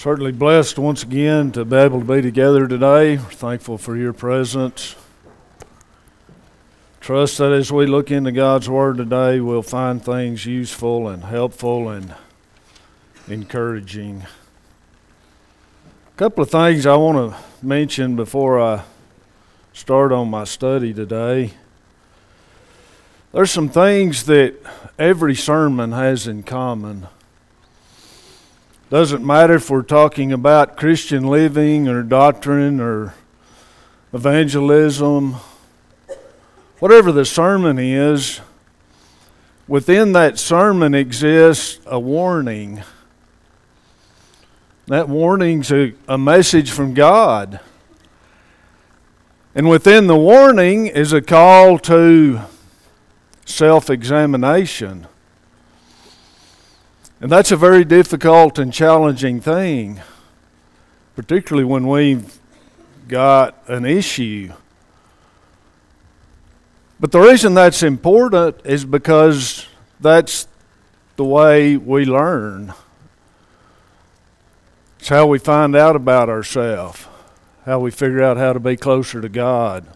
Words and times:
Certainly 0.00 0.32
blessed 0.32 0.78
once 0.78 1.02
again 1.02 1.52
to 1.52 1.62
be 1.62 1.76
able 1.76 2.00
to 2.00 2.06
be 2.06 2.22
together 2.22 2.66
today. 2.66 3.18
We're 3.18 3.24
thankful 3.24 3.76
for 3.76 3.98
your 3.98 4.14
presence. 4.14 4.96
Trust 7.02 7.36
that 7.36 7.52
as 7.52 7.70
we 7.70 7.84
look 7.84 8.10
into 8.10 8.32
God's 8.32 8.66
Word 8.66 8.96
today, 8.96 9.40
we'll 9.40 9.60
find 9.60 10.02
things 10.02 10.46
useful 10.46 11.06
and 11.06 11.24
helpful 11.24 11.90
and 11.90 12.14
encouraging. 13.28 14.22
A 16.14 16.16
couple 16.16 16.44
of 16.44 16.50
things 16.50 16.86
I 16.86 16.96
want 16.96 17.34
to 17.34 17.38
mention 17.62 18.16
before 18.16 18.58
I 18.58 18.84
start 19.74 20.12
on 20.12 20.30
my 20.30 20.44
study 20.44 20.94
today. 20.94 21.50
There's 23.32 23.50
some 23.50 23.68
things 23.68 24.24
that 24.24 24.54
every 24.98 25.34
sermon 25.34 25.92
has 25.92 26.26
in 26.26 26.42
common. 26.42 27.06
Doesn't 28.90 29.24
matter 29.24 29.54
if 29.54 29.70
we're 29.70 29.82
talking 29.82 30.32
about 30.32 30.76
Christian 30.76 31.28
living 31.28 31.86
or 31.86 32.02
doctrine 32.02 32.80
or 32.80 33.14
evangelism, 34.12 35.36
whatever 36.80 37.12
the 37.12 37.24
sermon 37.24 37.78
is, 37.78 38.40
within 39.68 40.10
that 40.14 40.40
sermon 40.40 40.92
exists 40.92 41.78
a 41.86 42.00
warning. 42.00 42.82
That 44.88 45.08
warning's 45.08 45.70
a, 45.70 45.94
a 46.08 46.18
message 46.18 46.72
from 46.72 46.92
God. 46.92 47.60
And 49.54 49.68
within 49.68 50.08
the 50.08 50.16
warning 50.16 50.88
is 50.88 51.12
a 51.12 51.22
call 51.22 51.78
to 51.78 52.40
self 53.44 53.88
examination. 53.88 55.06
And 57.20 57.30
that's 57.30 57.52
a 57.52 57.56
very 57.56 57.84
difficult 57.84 58.58
and 58.58 58.72
challenging 58.72 59.42
thing, 59.42 60.00
particularly 61.14 61.66
when 61.66 61.86
we've 61.86 62.38
got 63.08 63.62
an 63.68 63.84
issue. 63.84 64.54
But 66.98 67.12
the 67.12 67.20
reason 67.20 67.52
that's 67.52 67.82
important 67.82 68.56
is 68.64 68.86
because 68.86 69.66
that's 70.00 70.48
the 71.16 71.24
way 71.24 71.76
we 71.76 72.06
learn. 72.06 72.72
It's 74.98 75.10
how 75.10 75.26
we 75.26 75.38
find 75.38 75.76
out 75.76 75.96
about 75.96 76.30
ourselves, 76.30 77.06
how 77.66 77.80
we 77.80 77.90
figure 77.90 78.22
out 78.22 78.38
how 78.38 78.54
to 78.54 78.60
be 78.60 78.78
closer 78.78 79.20
to 79.20 79.28
God. 79.28 79.86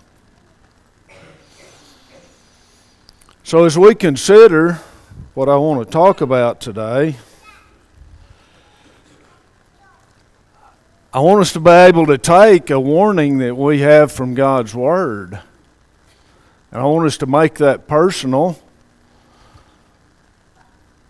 So, 3.45 3.65
as 3.65 3.79
we 3.79 3.95
consider 3.95 4.81
what 5.35 5.49
I 5.49 5.57
want 5.57 5.85
to 5.85 5.93
talk 5.93 6.21
about 6.21 6.61
today. 6.61 7.17
I 11.13 11.19
want 11.19 11.41
us 11.41 11.53
to 11.55 11.61
be 11.61 11.71
able 11.71 12.07
to 12.07 12.17
take 12.17 12.71
a 12.71 12.79
warning 12.79 13.39
that 13.39 13.57
we 13.57 13.81
have 13.81 14.13
from 14.13 14.35
God's 14.35 14.77
Word. 14.77 15.41
And 16.71 16.81
I 16.81 16.85
want 16.85 17.07
us 17.07 17.17
to 17.19 17.27
make 17.27 17.55
that 17.55 17.89
personal. 17.89 18.61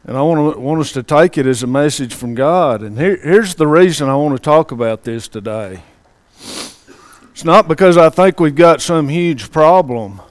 And 0.07 0.17
I 0.17 0.23
want, 0.23 0.55
to, 0.55 0.61
want 0.61 0.81
us 0.81 0.93
to 0.93 1.03
take 1.03 1.37
it 1.37 1.47
as 1.47 1.63
a 1.63 1.67
message 1.67 2.15
from 2.15 2.35
God. 2.35 2.83
And 2.83 2.99
here, 2.99 3.17
here's 3.17 3.55
the 3.55 3.67
reason 3.67 4.09
I 4.09 4.17
want 4.17 4.37
to 4.37 4.43
talk 4.43 4.73
about 4.73 5.05
this 5.05 5.29
today. 5.29 5.83
It's 6.39 7.45
not 7.45 7.69
because 7.69 7.99
I 7.99 8.09
think 8.09 8.41
we've 8.41 8.55
got 8.55 8.81
some 8.81 9.11
huge 9.11 9.51
problem. 9.51 10.23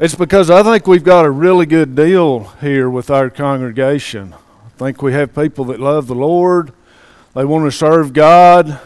It's 0.00 0.14
because 0.14 0.48
I 0.48 0.62
think 0.62 0.86
we've 0.86 1.04
got 1.04 1.26
a 1.26 1.30
really 1.30 1.66
good 1.66 1.94
deal 1.94 2.44
here 2.62 2.88
with 2.88 3.10
our 3.10 3.28
congregation. 3.28 4.32
I 4.32 4.68
think 4.78 5.02
we 5.02 5.12
have 5.12 5.34
people 5.34 5.66
that 5.66 5.78
love 5.78 6.06
the 6.06 6.14
Lord, 6.14 6.72
they 7.34 7.44
want 7.44 7.66
to 7.66 7.70
serve 7.70 8.14
God, 8.14 8.80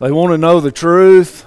they 0.00 0.12
want 0.12 0.32
to 0.32 0.36
know 0.36 0.60
the 0.60 0.70
truth. 0.70 1.46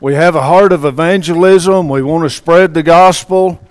We 0.00 0.14
have 0.14 0.34
a 0.34 0.42
heart 0.42 0.72
of 0.72 0.84
evangelism, 0.84 1.88
we 1.88 2.02
want 2.02 2.24
to 2.24 2.30
spread 2.30 2.74
the 2.74 2.82
gospel. 2.82 3.64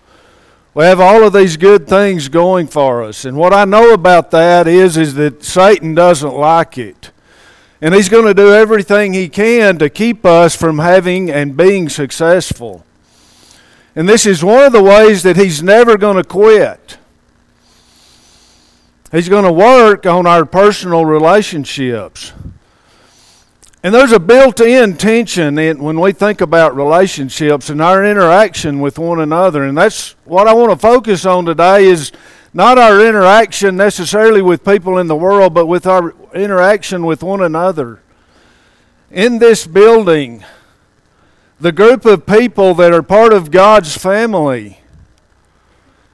We 0.73 0.85
have 0.85 1.01
all 1.01 1.25
of 1.25 1.33
these 1.33 1.57
good 1.57 1.85
things 1.85 2.29
going 2.29 2.67
for 2.67 3.03
us. 3.03 3.25
And 3.25 3.35
what 3.35 3.53
I 3.53 3.65
know 3.65 3.93
about 3.93 4.31
that 4.31 4.69
is, 4.69 4.95
is 4.95 5.15
that 5.15 5.43
Satan 5.43 5.95
doesn't 5.95 6.33
like 6.33 6.77
it. 6.77 7.11
And 7.81 7.93
he's 7.93 8.07
going 8.07 8.25
to 8.25 8.33
do 8.33 8.53
everything 8.53 9.11
he 9.11 9.27
can 9.27 9.77
to 9.79 9.89
keep 9.89 10.25
us 10.25 10.55
from 10.55 10.79
having 10.79 11.29
and 11.29 11.57
being 11.57 11.89
successful. 11.89 12.85
And 13.95 14.09
this 14.09 14.25
is 14.25 14.43
one 14.43 14.63
of 14.63 14.73
the 14.73 14.83
ways 14.83 15.23
that 15.23 15.37
he's 15.37 15.63
never 15.63 15.97
going 15.97 16.17
to 16.17 16.23
quit. 16.23 16.97
He's 19.11 19.29
going 19.29 19.45
to 19.45 19.51
work 19.51 20.05
on 20.05 20.27
our 20.27 20.43
personal 20.43 21.05
relationships. 21.05 22.33
And 23.81 23.93
there's 23.93 24.11
a 24.11 24.19
built 24.19 24.59
in 24.59 24.97
tension 24.97 25.57
in, 25.59 25.81
when 25.81 25.99
we 25.99 26.11
think 26.11 26.41
about 26.41 26.75
relationships 26.75 27.69
and 27.69 27.81
our 27.81 28.03
interaction 28.03 28.81
with 28.81 28.97
one 28.97 29.21
another. 29.21 29.63
And 29.63 29.77
that's 29.77 30.15
what 30.25 30.47
I 30.47 30.53
want 30.53 30.71
to 30.71 30.77
focus 30.77 31.25
on 31.25 31.45
today 31.45 31.85
is 31.85 32.11
not 32.51 32.77
our 32.77 33.05
interaction 33.05 33.77
necessarily 33.77 34.41
with 34.41 34.65
people 34.65 34.97
in 34.97 35.07
the 35.07 35.15
world, 35.15 35.53
but 35.53 35.67
with 35.67 35.85
our 35.85 36.15
interaction 36.33 37.05
with 37.05 37.21
one 37.21 37.43
another. 37.43 38.01
In 39.11 39.37
this 39.37 39.67
building, 39.67 40.43
the 41.59 41.71
group 41.71 42.05
of 42.05 42.25
people 42.25 42.73
that 42.75 42.93
are 42.93 43.03
part 43.03 43.33
of 43.33 43.51
God's 43.51 43.97
family 43.97 44.81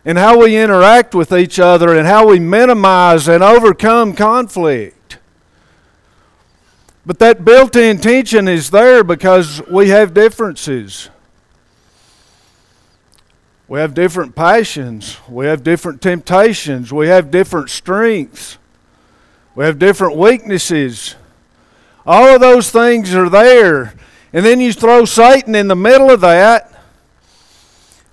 and 0.05 0.17
how 0.17 0.39
we 0.41 0.57
interact 0.57 1.13
with 1.13 1.31
each 1.31 1.59
other 1.59 1.95
and 1.95 2.07
how 2.07 2.27
we 2.27 2.39
minimize 2.39 3.27
and 3.27 3.43
overcome 3.43 4.13
conflict. 4.13 5.17
But 7.05 7.19
that 7.19 7.43
built 7.43 7.75
in 7.75 7.97
tension 7.99 8.47
is 8.47 8.69
there 8.69 9.03
because 9.03 9.61
we 9.67 9.89
have 9.89 10.13
differences. 10.13 11.09
We 13.67 13.79
have 13.79 13.93
different 13.93 14.35
passions. 14.35 15.17
We 15.27 15.45
have 15.45 15.63
different 15.63 16.01
temptations. 16.01 16.91
We 16.91 17.07
have 17.07 17.31
different 17.31 17.69
strengths. 17.69 18.57
We 19.55 19.65
have 19.65 19.79
different 19.79 20.17
weaknesses. 20.17 21.15
All 22.05 22.35
of 22.35 22.41
those 22.41 22.69
things 22.69 23.13
are 23.15 23.29
there. 23.29 23.93
And 24.33 24.45
then 24.45 24.59
you 24.59 24.71
throw 24.71 25.05
Satan 25.05 25.55
in 25.55 25.67
the 25.67 25.75
middle 25.75 26.09
of 26.09 26.21
that. 26.21 26.71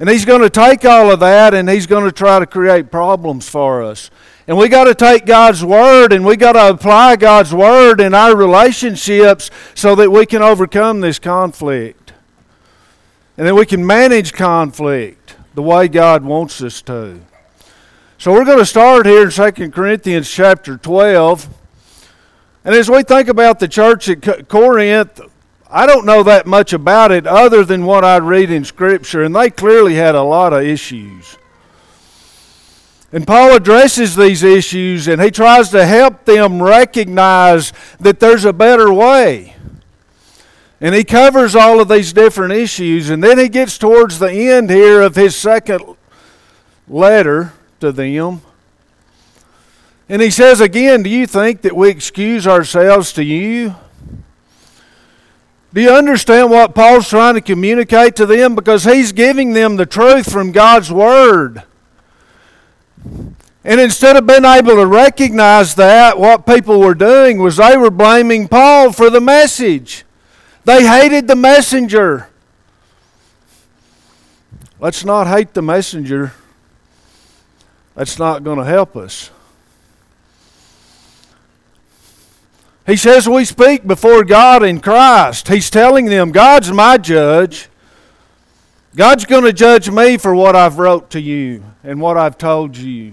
And 0.00 0.08
he's 0.08 0.24
going 0.24 0.42
to 0.42 0.50
take 0.50 0.84
all 0.84 1.10
of 1.10 1.20
that 1.20 1.54
and 1.54 1.68
he's 1.68 1.86
going 1.86 2.04
to 2.04 2.12
try 2.12 2.38
to 2.38 2.46
create 2.46 2.90
problems 2.90 3.48
for 3.48 3.82
us. 3.82 4.10
And 4.46 4.56
we 4.56 4.68
got 4.68 4.84
to 4.84 4.94
take 4.94 5.26
God's 5.26 5.64
word 5.64 6.12
and 6.12 6.24
we 6.24 6.36
got 6.36 6.52
to 6.52 6.70
apply 6.70 7.16
God's 7.16 7.52
word 7.52 8.00
in 8.00 8.14
our 8.14 8.36
relationships 8.36 9.50
so 9.74 9.94
that 9.96 10.10
we 10.10 10.24
can 10.24 10.40
overcome 10.40 11.00
this 11.00 11.18
conflict. 11.18 12.12
And 13.36 13.46
that 13.46 13.54
we 13.54 13.66
can 13.66 13.84
manage 13.84 14.32
conflict 14.32 15.36
the 15.54 15.62
way 15.62 15.88
God 15.88 16.24
wants 16.24 16.62
us 16.62 16.80
to. 16.82 17.20
So 18.18 18.32
we're 18.32 18.44
going 18.44 18.58
to 18.58 18.66
start 18.66 19.06
here 19.06 19.24
in 19.24 19.30
2 19.30 19.70
Corinthians 19.70 20.30
chapter 20.30 20.76
12. 20.76 21.48
And 22.64 22.74
as 22.74 22.90
we 22.90 23.02
think 23.02 23.28
about 23.28 23.58
the 23.58 23.68
church 23.68 24.08
at 24.08 24.48
Corinth, 24.48 25.20
I 25.70 25.86
don't 25.86 26.06
know 26.06 26.22
that 26.22 26.46
much 26.46 26.72
about 26.72 27.12
it 27.12 27.26
other 27.26 27.64
than 27.64 27.84
what 27.84 28.04
I 28.04 28.16
read 28.16 28.50
in 28.50 28.64
Scripture, 28.64 29.22
and 29.22 29.36
they 29.36 29.50
clearly 29.50 29.94
had 29.94 30.14
a 30.14 30.22
lot 30.22 30.52
of 30.52 30.62
issues. 30.62 31.36
And 33.12 33.26
Paul 33.26 33.54
addresses 33.54 34.16
these 34.16 34.42
issues 34.42 35.08
and 35.08 35.22
he 35.22 35.30
tries 35.30 35.70
to 35.70 35.86
help 35.86 36.26
them 36.26 36.62
recognize 36.62 37.72
that 38.00 38.20
there's 38.20 38.44
a 38.44 38.52
better 38.52 38.92
way. 38.92 39.54
And 40.80 40.94
he 40.94 41.04
covers 41.04 41.56
all 41.56 41.80
of 41.80 41.88
these 41.88 42.12
different 42.12 42.52
issues. 42.52 43.08
And 43.08 43.24
then 43.24 43.38
he 43.38 43.48
gets 43.48 43.78
towards 43.78 44.18
the 44.18 44.30
end 44.30 44.68
here 44.68 45.00
of 45.00 45.16
his 45.16 45.34
second 45.34 45.82
letter 46.86 47.54
to 47.80 47.92
them. 47.92 48.42
And 50.08 50.22
he 50.22 50.30
says 50.30 50.60
again, 50.60 51.02
Do 51.02 51.10
you 51.10 51.26
think 51.26 51.62
that 51.62 51.74
we 51.74 51.88
excuse 51.88 52.46
ourselves 52.46 53.12
to 53.14 53.24
you? 53.24 53.74
Do 55.72 55.82
you 55.82 55.90
understand 55.90 56.50
what 56.50 56.74
Paul's 56.74 57.08
trying 57.08 57.34
to 57.34 57.40
communicate 57.40 58.16
to 58.16 58.26
them? 58.26 58.54
Because 58.54 58.84
he's 58.84 59.12
giving 59.12 59.52
them 59.52 59.76
the 59.76 59.86
truth 59.86 60.30
from 60.30 60.50
God's 60.50 60.90
Word. 60.90 61.62
And 63.64 63.80
instead 63.80 64.16
of 64.16 64.26
being 64.26 64.46
able 64.46 64.76
to 64.76 64.86
recognize 64.86 65.74
that, 65.74 66.18
what 66.18 66.46
people 66.46 66.80
were 66.80 66.94
doing 66.94 67.38
was 67.38 67.58
they 67.58 67.76
were 67.76 67.90
blaming 67.90 68.48
Paul 68.48 68.92
for 68.92 69.10
the 69.10 69.20
message. 69.20 70.04
They 70.64 70.86
hated 70.86 71.28
the 71.28 71.36
messenger. 71.36 72.28
Let's 74.80 75.04
not 75.04 75.26
hate 75.26 75.52
the 75.52 75.62
messenger. 75.62 76.32
That's 77.94 78.18
not 78.18 78.44
going 78.44 78.58
to 78.58 78.64
help 78.64 78.96
us. 78.96 79.30
He 82.88 82.96
says 82.96 83.28
we 83.28 83.44
speak 83.44 83.86
before 83.86 84.24
God 84.24 84.62
in 84.62 84.80
Christ. 84.80 85.48
He's 85.48 85.68
telling 85.68 86.06
them 86.06 86.32
God's 86.32 86.72
my 86.72 86.96
judge. 86.96 87.68
God's 88.96 89.26
going 89.26 89.44
to 89.44 89.52
judge 89.52 89.90
me 89.90 90.16
for 90.16 90.34
what 90.34 90.56
I've 90.56 90.78
wrote 90.78 91.10
to 91.10 91.20
you 91.20 91.62
and 91.84 92.00
what 92.00 92.16
I've 92.16 92.38
told 92.38 92.78
you. 92.78 93.12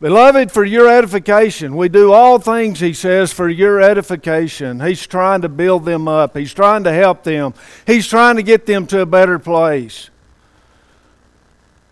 Beloved, 0.00 0.52
for 0.52 0.64
your 0.64 0.88
edification. 0.88 1.74
We 1.74 1.88
do 1.88 2.12
all 2.12 2.38
things, 2.38 2.78
he 2.78 2.92
says, 2.92 3.32
for 3.32 3.48
your 3.48 3.80
edification. 3.80 4.78
He's 4.78 5.04
trying 5.04 5.40
to 5.42 5.48
build 5.48 5.84
them 5.84 6.06
up, 6.06 6.36
he's 6.36 6.54
trying 6.54 6.84
to 6.84 6.92
help 6.92 7.24
them, 7.24 7.52
he's 7.84 8.06
trying 8.06 8.36
to 8.36 8.44
get 8.44 8.66
them 8.66 8.86
to 8.88 9.00
a 9.00 9.06
better 9.06 9.40
place. 9.40 10.10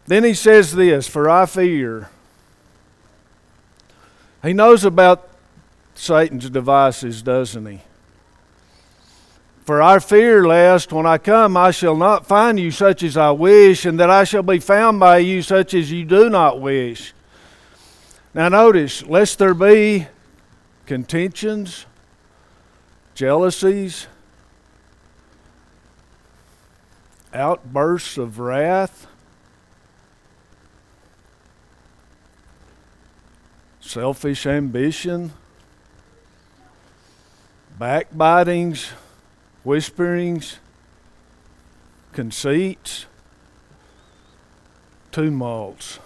Then 0.06 0.22
he 0.22 0.34
says 0.34 0.72
this 0.72 1.08
For 1.08 1.28
I 1.28 1.46
fear. 1.46 2.10
He 4.44 4.52
knows 4.52 4.84
about 4.84 5.31
Satan's 5.94 6.50
devices, 6.50 7.22
doesn't 7.22 7.66
he? 7.66 7.82
For 9.64 9.80
I 9.80 10.00
fear 10.00 10.44
lest 10.46 10.92
when 10.92 11.06
I 11.06 11.18
come 11.18 11.56
I 11.56 11.70
shall 11.70 11.96
not 11.96 12.26
find 12.26 12.58
you 12.58 12.70
such 12.70 13.02
as 13.02 13.16
I 13.16 13.30
wish, 13.30 13.86
and 13.86 13.98
that 14.00 14.10
I 14.10 14.24
shall 14.24 14.42
be 14.42 14.58
found 14.58 14.98
by 14.98 15.18
you 15.18 15.40
such 15.42 15.72
as 15.72 15.92
you 15.92 16.04
do 16.04 16.28
not 16.28 16.60
wish. 16.60 17.14
Now, 18.34 18.48
notice, 18.48 19.04
lest 19.06 19.38
there 19.38 19.54
be 19.54 20.08
contentions, 20.86 21.86
jealousies, 23.14 24.08
outbursts 27.32 28.18
of 28.18 28.38
wrath, 28.38 29.06
selfish 33.80 34.46
ambition, 34.46 35.32
backbitings, 37.82 38.92
whisperings, 39.64 40.60
conceits, 42.12 43.06
tumults. 45.10 45.98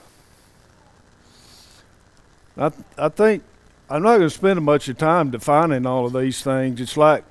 I, 2.57 2.73
I 2.97 3.11
think 3.11 3.43
I'm 3.91 4.03
not 4.03 4.17
going 4.17 4.23
to 4.23 4.31
spend 4.31 4.57
a 4.57 4.63
much 4.63 4.89
of 4.89 4.97
time 4.97 5.31
defining 5.31 5.85
all 5.85 6.07
of 6.07 6.15
these 6.15 6.43
things. 6.43 6.81
It's 6.81 6.97
like 6.97 7.25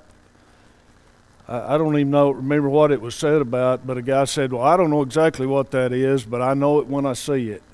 I, 1.48 1.74
I 1.74 1.76
don't 1.78 1.98
even 1.98 2.12
know 2.12 2.30
remember 2.30 2.68
what 2.68 2.92
it 2.92 3.00
was 3.00 3.16
said 3.16 3.40
about, 3.40 3.84
but 3.84 3.98
a 3.98 4.02
guy 4.02 4.26
said, 4.26 4.52
"Well, 4.52 4.62
I 4.62 4.76
don't 4.76 4.90
know 4.90 5.02
exactly 5.02 5.48
what 5.48 5.72
that 5.72 5.92
is, 5.92 6.22
but 6.22 6.40
I 6.40 6.54
know 6.54 6.78
it 6.78 6.86
when 6.86 7.04
I 7.04 7.14
see 7.14 7.50
it." 7.50 7.64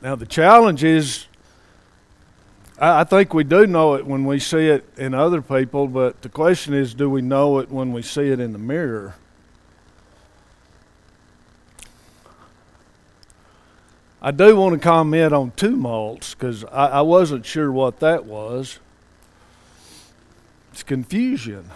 Now 0.00 0.14
the 0.14 0.26
challenge 0.26 0.84
is 0.84 1.26
I, 2.80 3.02
think 3.02 3.34
we 3.34 3.42
do 3.42 3.66
know 3.66 3.94
it 3.94 4.06
when 4.06 4.24
we 4.24 4.38
see 4.38 4.68
it 4.68 4.88
in 4.96 5.12
other 5.12 5.42
people, 5.42 5.88
but 5.88 6.22
the 6.22 6.28
question 6.28 6.74
is 6.74 6.94
do 6.94 7.10
we 7.10 7.22
know 7.22 7.58
it 7.58 7.70
when 7.70 7.92
we 7.92 8.02
see 8.02 8.28
it 8.28 8.38
in 8.38 8.52
the 8.52 8.58
mirror? 8.58 9.16
I 14.22 14.30
do 14.30 14.54
want 14.56 14.74
to 14.74 14.78
comment 14.80 15.32
on 15.32 15.52
tumults 15.52 16.34
because 16.34 16.64
I, 16.64 16.86
I 16.86 17.00
wasn't 17.00 17.44
sure 17.46 17.72
what 17.72 17.98
that 18.00 18.24
was. 18.24 18.78
It's 20.72 20.82
confusion, 20.84 21.70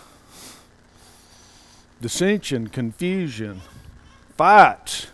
dissension, 2.01 2.69
confusion, 2.69 3.63
fights. 4.37 5.09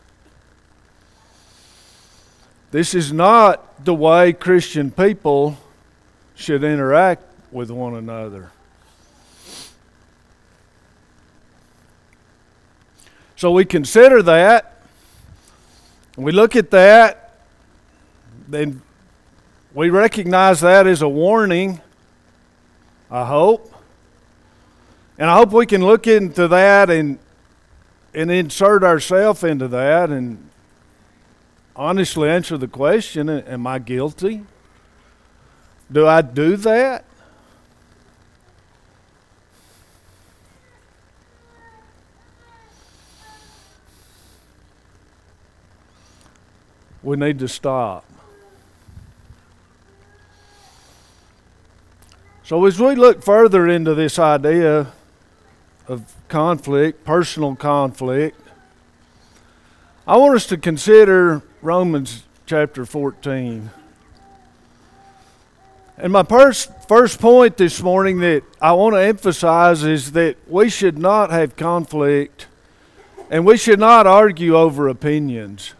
This 2.70 2.94
is 2.94 3.12
not 3.12 3.84
the 3.84 3.94
way 3.94 4.32
Christian 4.32 4.90
people 4.90 5.56
should 6.34 6.62
interact 6.62 7.22
with 7.50 7.70
one 7.70 7.94
another. 7.94 8.50
So 13.36 13.52
we 13.52 13.64
consider 13.64 14.22
that, 14.22 14.82
we 16.16 16.32
look 16.32 16.56
at 16.56 16.70
that, 16.72 17.40
then 18.48 18.82
we 19.72 19.90
recognize 19.90 20.60
that 20.60 20.86
as 20.86 21.02
a 21.02 21.08
warning, 21.08 21.80
I 23.10 23.24
hope. 23.24 23.72
And 25.18 25.30
I 25.30 25.36
hope 25.36 25.52
we 25.52 25.66
can 25.66 25.84
look 25.84 26.06
into 26.06 26.48
that 26.48 26.90
and 26.90 27.18
and 28.14 28.30
insert 28.30 28.82
ourselves 28.82 29.44
into 29.44 29.68
that 29.68 30.10
and 30.10 30.47
honestly 31.78 32.28
answer 32.28 32.58
the 32.58 32.68
question 32.68 33.28
am 33.28 33.66
I 33.66 33.78
guilty? 33.78 34.44
Do 35.90 36.06
I 36.06 36.20
do 36.20 36.56
that? 36.56 37.04
We 47.02 47.16
need 47.16 47.38
to 47.38 47.48
stop. 47.48 48.04
So, 52.42 52.64
as 52.66 52.80
we 52.80 52.96
look 52.96 53.22
further 53.22 53.68
into 53.68 53.94
this 53.94 54.18
idea 54.18 54.92
of 55.86 56.14
conflict, 56.28 57.04
personal 57.04 57.54
conflict, 57.54 58.40
I 60.06 60.16
want 60.16 60.34
us 60.34 60.46
to 60.46 60.56
consider 60.56 61.42
Romans 61.60 62.22
chapter 62.46 62.86
14. 62.86 63.70
And 65.96 66.12
my 66.12 66.22
first, 66.22 66.70
first 66.86 67.20
point 67.20 67.56
this 67.56 67.82
morning 67.82 68.20
that 68.20 68.44
I 68.60 68.72
want 68.72 68.94
to 68.94 69.00
emphasize 69.00 69.82
is 69.82 70.12
that 70.12 70.36
we 70.48 70.68
should 70.68 70.98
not 70.98 71.30
have 71.30 71.56
conflict 71.56 72.46
and 73.28 73.44
we 73.44 73.56
should 73.56 73.80
not 73.80 74.06
argue 74.06 74.56
over 74.56 74.86
opinions. 74.86 75.74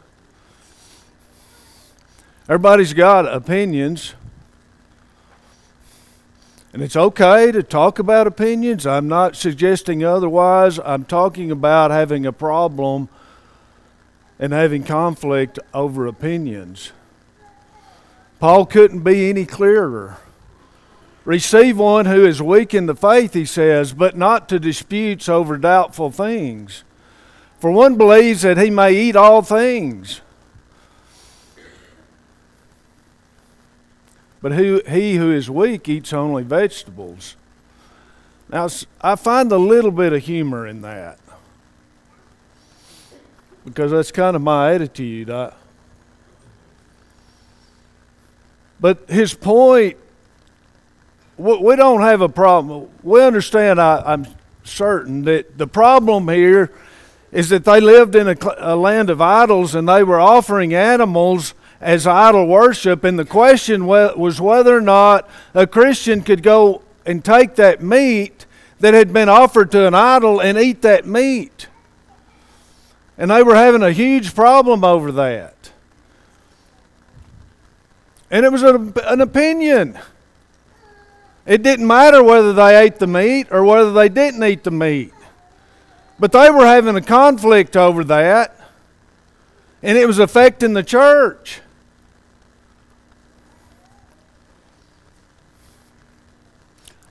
Everybody's 2.48 2.92
got 2.92 3.32
opinions. 3.32 4.14
And 6.72 6.82
it's 6.82 6.96
okay 6.96 7.52
to 7.52 7.62
talk 7.62 8.00
about 8.00 8.26
opinions. 8.26 8.84
I'm 8.84 9.06
not 9.06 9.36
suggesting 9.36 10.02
otherwise. 10.02 10.80
I'm 10.84 11.04
talking 11.04 11.52
about 11.52 11.92
having 11.92 12.26
a 12.26 12.32
problem 12.32 13.08
and 14.38 14.52
having 14.52 14.84
conflict 14.84 15.58
over 15.74 16.06
opinions. 16.06 16.92
Paul 18.38 18.66
couldn't 18.66 19.00
be 19.02 19.28
any 19.28 19.44
clearer. 19.44 20.18
Receive 21.24 21.76
one 21.76 22.06
who 22.06 22.24
is 22.24 22.40
weak 22.40 22.72
in 22.72 22.86
the 22.86 22.94
faith, 22.94 23.34
he 23.34 23.44
says, 23.44 23.92
but 23.92 24.16
not 24.16 24.48
to 24.48 24.58
disputes 24.58 25.28
over 25.28 25.56
doubtful 25.56 26.10
things. 26.10 26.84
For 27.58 27.70
one 27.70 27.96
believes 27.96 28.42
that 28.42 28.56
he 28.56 28.70
may 28.70 28.92
eat 28.92 29.16
all 29.16 29.42
things. 29.42 30.20
But 34.40 34.52
who, 34.52 34.80
he 34.88 35.16
who 35.16 35.32
is 35.32 35.50
weak 35.50 35.88
eats 35.88 36.12
only 36.12 36.44
vegetables. 36.44 37.34
Now, 38.48 38.68
I 39.00 39.16
find 39.16 39.50
a 39.50 39.58
little 39.58 39.90
bit 39.90 40.12
of 40.12 40.22
humor 40.22 40.66
in 40.66 40.80
that 40.82 41.18
because 43.68 43.90
that's 43.90 44.12
kind 44.12 44.36
of 44.36 44.42
my 44.42 44.74
attitude. 44.74 45.30
I, 45.30 45.52
But 48.80 49.08
his 49.08 49.34
point, 49.34 49.96
we 51.36 51.76
don't 51.76 52.02
have 52.02 52.20
a 52.20 52.28
problem. 52.28 52.88
We 53.02 53.22
understand, 53.22 53.80
I, 53.80 54.12
am 54.12 54.26
certain, 54.64 55.22
that 55.24 55.58
the 55.58 55.66
problem 55.66 56.28
here 56.28 56.72
is 57.32 57.48
that 57.48 57.64
they 57.64 57.80
lived 57.80 58.14
in 58.14 58.28
a, 58.28 58.36
a 58.58 58.76
land 58.76 59.10
of 59.10 59.20
idols 59.20 59.74
and 59.74 59.88
they 59.88 60.02
were 60.02 60.20
offering 60.20 60.74
animals 60.74 61.54
as 61.80 62.06
idol 62.06 62.46
worship. 62.46 63.04
And 63.04 63.18
the 63.18 63.24
question 63.24 63.86
was 63.86 64.40
whether 64.40 64.76
or 64.76 64.80
not 64.80 65.28
a 65.54 65.66
Christian 65.66 66.22
could 66.22 66.42
go 66.42 66.82
and 67.04 67.24
take 67.24 67.56
that 67.56 67.82
meat 67.82 68.46
that 68.80 68.94
had 68.94 69.12
been 69.12 69.28
offered 69.28 69.72
to 69.72 69.86
an 69.86 69.94
idol 69.94 70.40
and 70.40 70.56
eat 70.56 70.82
that 70.82 71.04
meat. 71.04 71.66
And 73.18 73.32
they 73.32 73.42
were 73.42 73.56
having 73.56 73.82
a 73.82 73.90
huge 73.90 74.34
problem 74.34 74.84
over 74.84 75.10
that. 75.12 75.72
And 78.30 78.46
it 78.46 78.52
was 78.52 78.62
an, 78.62 79.20
opinion. 79.20 79.98
It 81.44 81.62
didn't 81.62 81.86
matter 81.86 82.22
whether 82.22 82.52
they 82.52 82.78
ate 82.78 82.98
the 82.98 83.06
meat 83.06 83.48
or 83.50 83.64
whether 83.64 83.92
they 83.92 84.08
didn't 84.08 84.44
eat 84.44 84.62
the 84.62 84.70
meat. 84.70 85.12
But 86.18 86.32
they 86.32 86.50
were 86.50 86.66
having 86.66 86.94
a 86.94 87.00
conflict 87.00 87.76
over 87.76 88.04
that, 88.04 88.54
and 89.82 89.96
it 89.96 90.06
was 90.06 90.18
affecting 90.18 90.74
the 90.74 90.82
church. 90.82 91.60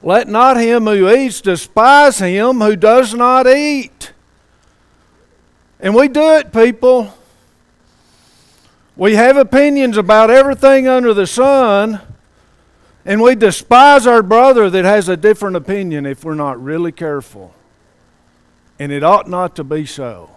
Let 0.03 0.27
not 0.27 0.57
him 0.57 0.85
who 0.85 1.09
eats 1.09 1.41
despise 1.41 2.19
him 2.19 2.61
who 2.61 2.75
does 2.75 3.13
not 3.13 3.47
eat. 3.47 4.11
And 5.79 5.93
we 5.93 6.07
do 6.07 6.35
it, 6.35 6.51
people. 6.51 7.13
We 8.95 9.13
have 9.13 9.37
opinions 9.37 9.95
about 9.95 10.31
everything 10.31 10.87
under 10.87 11.13
the 11.13 11.27
sun, 11.27 12.01
and 13.05 13.21
we 13.21 13.35
despise 13.35 14.07
our 14.07 14.23
brother 14.23 14.71
that 14.71 14.85
has 14.85 15.07
a 15.07 15.15
different 15.15 15.55
opinion 15.55 16.07
if 16.07 16.25
we're 16.25 16.33
not 16.33 16.61
really 16.61 16.91
careful. 16.91 17.53
And 18.79 18.91
it 18.91 19.03
ought 19.03 19.29
not 19.29 19.55
to 19.57 19.63
be 19.63 19.85
so. 19.85 20.31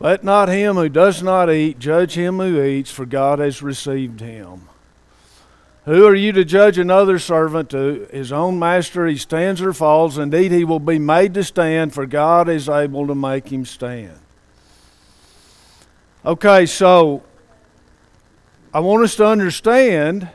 Let 0.00 0.24
not 0.24 0.48
him 0.48 0.74
who 0.74 0.88
does 0.88 1.22
not 1.22 1.50
eat 1.50 1.78
judge 1.78 2.14
him 2.14 2.38
who 2.38 2.62
eats, 2.62 2.90
for 2.90 3.06
God 3.06 3.38
has 3.38 3.62
received 3.62 4.20
him. 4.20 4.68
Who 5.84 6.06
are 6.06 6.14
you 6.14 6.32
to 6.32 6.46
judge 6.46 6.78
another 6.78 7.18
servant 7.18 7.68
to 7.70 8.08
his 8.10 8.32
own 8.32 8.58
master? 8.58 9.06
He 9.06 9.18
stands 9.18 9.60
or 9.60 9.74
falls. 9.74 10.16
Indeed, 10.16 10.50
he 10.50 10.64
will 10.64 10.80
be 10.80 10.98
made 10.98 11.34
to 11.34 11.44
stand, 11.44 11.92
for 11.92 12.06
God 12.06 12.48
is 12.48 12.70
able 12.70 13.06
to 13.06 13.14
make 13.14 13.52
him 13.52 13.66
stand. 13.66 14.18
Okay, 16.24 16.64
so 16.64 17.22
I 18.72 18.80
want 18.80 19.04
us 19.04 19.14
to 19.16 19.26
understand 19.26 20.30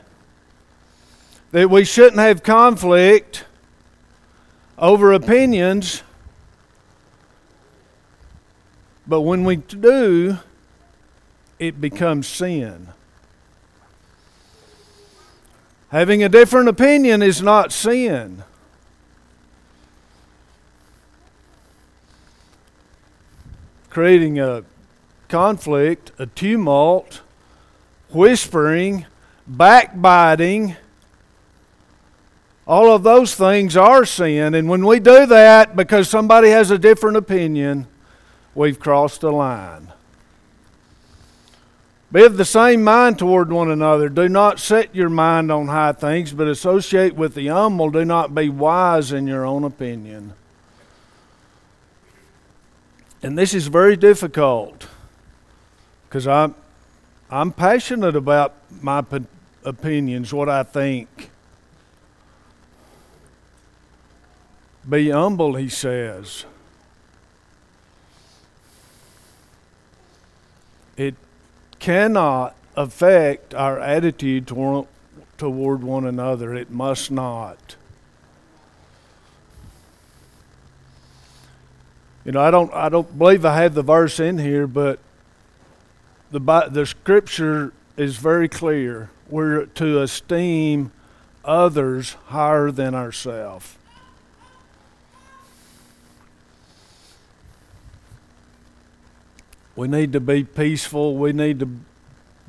that 1.50 1.68
we 1.68 1.84
shouldn't 1.84 2.20
have 2.20 2.44
conflict 2.44 3.44
over 4.78 5.12
opinions, 5.12 6.04
but 9.04 9.22
when 9.22 9.44
we 9.44 9.56
do, 9.56 10.38
it 11.58 11.80
becomes 11.80 12.28
sin. 12.28 12.88
Having 15.90 16.22
a 16.22 16.28
different 16.28 16.68
opinion 16.68 17.20
is 17.20 17.42
not 17.42 17.72
sin. 17.72 18.44
Creating 23.88 24.38
a 24.38 24.62
conflict, 25.28 26.12
a 26.18 26.26
tumult, 26.26 27.22
whispering, 28.10 29.06
backbiting, 29.48 30.76
all 32.68 32.94
of 32.94 33.02
those 33.02 33.34
things 33.34 33.76
are 33.76 34.04
sin. 34.04 34.54
And 34.54 34.68
when 34.68 34.86
we 34.86 35.00
do 35.00 35.26
that 35.26 35.74
because 35.74 36.08
somebody 36.08 36.50
has 36.50 36.70
a 36.70 36.78
different 36.78 37.16
opinion, 37.16 37.88
we've 38.54 38.78
crossed 38.78 39.24
a 39.24 39.30
line. 39.30 39.92
Be 42.12 42.24
of 42.24 42.36
the 42.36 42.44
same 42.44 42.82
mind 42.82 43.18
toward 43.20 43.52
one 43.52 43.70
another. 43.70 44.08
Do 44.08 44.28
not 44.28 44.58
set 44.58 44.94
your 44.94 45.08
mind 45.08 45.52
on 45.52 45.68
high 45.68 45.92
things, 45.92 46.32
but 46.32 46.48
associate 46.48 47.14
with 47.14 47.34
the 47.34 47.46
humble. 47.46 47.90
Do 47.90 48.04
not 48.04 48.34
be 48.34 48.48
wise 48.48 49.12
in 49.12 49.28
your 49.28 49.46
own 49.46 49.62
opinion. 49.62 50.32
And 53.22 53.38
this 53.38 53.54
is 53.54 53.68
very 53.68 53.96
difficult 53.96 54.88
because 56.08 56.26
I'm, 56.26 56.56
I'm 57.30 57.52
passionate 57.52 58.16
about 58.16 58.54
my 58.82 59.04
opinions, 59.64 60.32
what 60.32 60.48
I 60.48 60.64
think. 60.64 61.30
Be 64.88 65.10
humble, 65.10 65.54
he 65.54 65.68
says. 65.68 66.44
It 70.96 71.14
cannot 71.80 72.54
affect 72.76 73.54
our 73.54 73.80
attitude 73.80 74.46
toward, 74.46 74.86
toward 75.36 75.82
one 75.82 76.06
another. 76.06 76.54
It 76.54 76.70
must 76.70 77.10
not. 77.10 77.76
You 82.24 82.32
know, 82.32 82.40
I 82.40 82.50
don't, 82.50 82.72
I 82.72 82.88
don't 82.88 83.18
believe 83.18 83.44
I 83.44 83.62
have 83.62 83.74
the 83.74 83.82
verse 83.82 84.20
in 84.20 84.38
here, 84.38 84.66
but 84.66 85.00
the, 86.30 86.68
the 86.70 86.86
scripture 86.86 87.72
is 87.96 88.16
very 88.16 88.48
clear. 88.48 89.10
We're 89.28 89.66
to 89.66 90.02
esteem 90.02 90.92
others 91.44 92.16
higher 92.26 92.70
than 92.70 92.94
ourselves. 92.94 93.76
We 99.76 99.88
need 99.88 100.12
to 100.12 100.20
be 100.20 100.44
peaceful. 100.44 101.16
We 101.16 101.32
need 101.32 101.60
to 101.60 101.68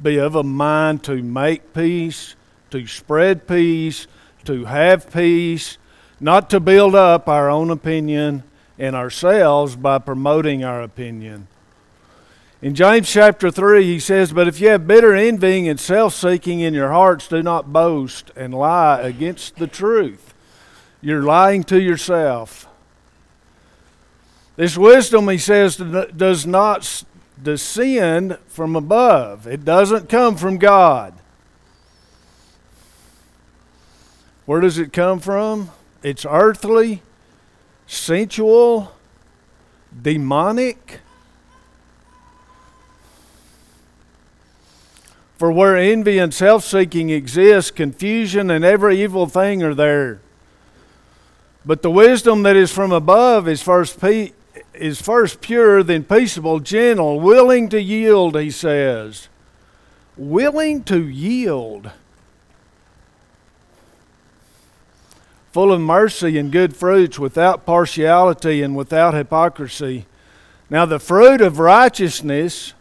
be 0.01 0.17
of 0.17 0.35
a 0.35 0.43
mind 0.43 1.03
to 1.03 1.21
make 1.21 1.73
peace, 1.73 2.35
to 2.71 2.87
spread 2.87 3.47
peace, 3.47 4.07
to 4.45 4.65
have 4.65 5.11
peace, 5.11 5.77
not 6.19 6.49
to 6.49 6.59
build 6.59 6.95
up 6.95 7.27
our 7.27 7.49
own 7.49 7.69
opinion 7.69 8.43
and 8.79 8.95
ourselves 8.95 9.75
by 9.75 9.99
promoting 9.99 10.63
our 10.63 10.81
opinion. 10.81 11.47
In 12.61 12.75
James 12.75 13.09
chapter 13.09 13.49
3, 13.49 13.83
he 13.83 13.99
says, 13.99 14.33
But 14.33 14.47
if 14.47 14.59
you 14.59 14.69
have 14.69 14.87
bitter 14.87 15.15
envying 15.15 15.67
and 15.67 15.79
self 15.79 16.13
seeking 16.13 16.59
in 16.59 16.75
your 16.75 16.91
hearts, 16.91 17.27
do 17.27 17.41
not 17.41 17.73
boast 17.73 18.31
and 18.35 18.53
lie 18.53 19.01
against 19.01 19.55
the 19.55 19.67
truth. 19.67 20.33
You're 21.01 21.23
lying 21.23 21.63
to 21.65 21.81
yourself. 21.81 22.67
This 24.55 24.77
wisdom, 24.77 25.27
he 25.27 25.39
says, 25.39 25.77
does 25.77 26.45
not 26.45 27.03
descend 27.41 28.37
from 28.47 28.75
above, 28.75 29.47
it 29.47 29.65
doesn't 29.65 30.09
come 30.09 30.35
from 30.35 30.57
God. 30.57 31.13
Where 34.45 34.59
does 34.59 34.77
it 34.77 34.91
come 34.91 35.19
from? 35.19 35.71
It's 36.03 36.25
earthly, 36.25 37.01
sensual, 37.87 38.93
demonic. 39.99 40.99
For 45.37 45.51
where 45.51 45.75
envy 45.75 46.17
and 46.19 46.33
self 46.33 46.63
seeking 46.63 47.09
exist, 47.09 47.75
confusion 47.75 48.51
and 48.51 48.63
every 48.63 49.01
evil 49.01 49.25
thing 49.25 49.63
are 49.63 49.73
there. 49.73 50.21
But 51.65 51.81
the 51.81 51.91
wisdom 51.91 52.43
that 52.43 52.55
is 52.55 52.71
from 52.71 52.91
above 52.91 53.47
is 53.47 53.61
first 53.61 54.01
Pete 54.01 54.33
is 54.73 55.01
first 55.01 55.41
pure, 55.41 55.83
then 55.83 56.03
peaceable, 56.03 56.59
gentle, 56.59 57.19
willing 57.19 57.69
to 57.69 57.81
yield, 57.81 58.39
he 58.39 58.51
says. 58.51 59.27
Willing 60.17 60.83
to 60.85 61.07
yield. 61.07 61.91
Full 65.51 65.71
of 65.71 65.81
mercy 65.81 66.37
and 66.37 66.51
good 66.51 66.75
fruits, 66.75 67.19
without 67.19 67.65
partiality 67.65 68.61
and 68.61 68.75
without 68.75 69.13
hypocrisy. 69.13 70.05
Now, 70.69 70.85
the 70.85 70.99
fruit 70.99 71.41
of 71.41 71.59
righteousness 71.59 72.73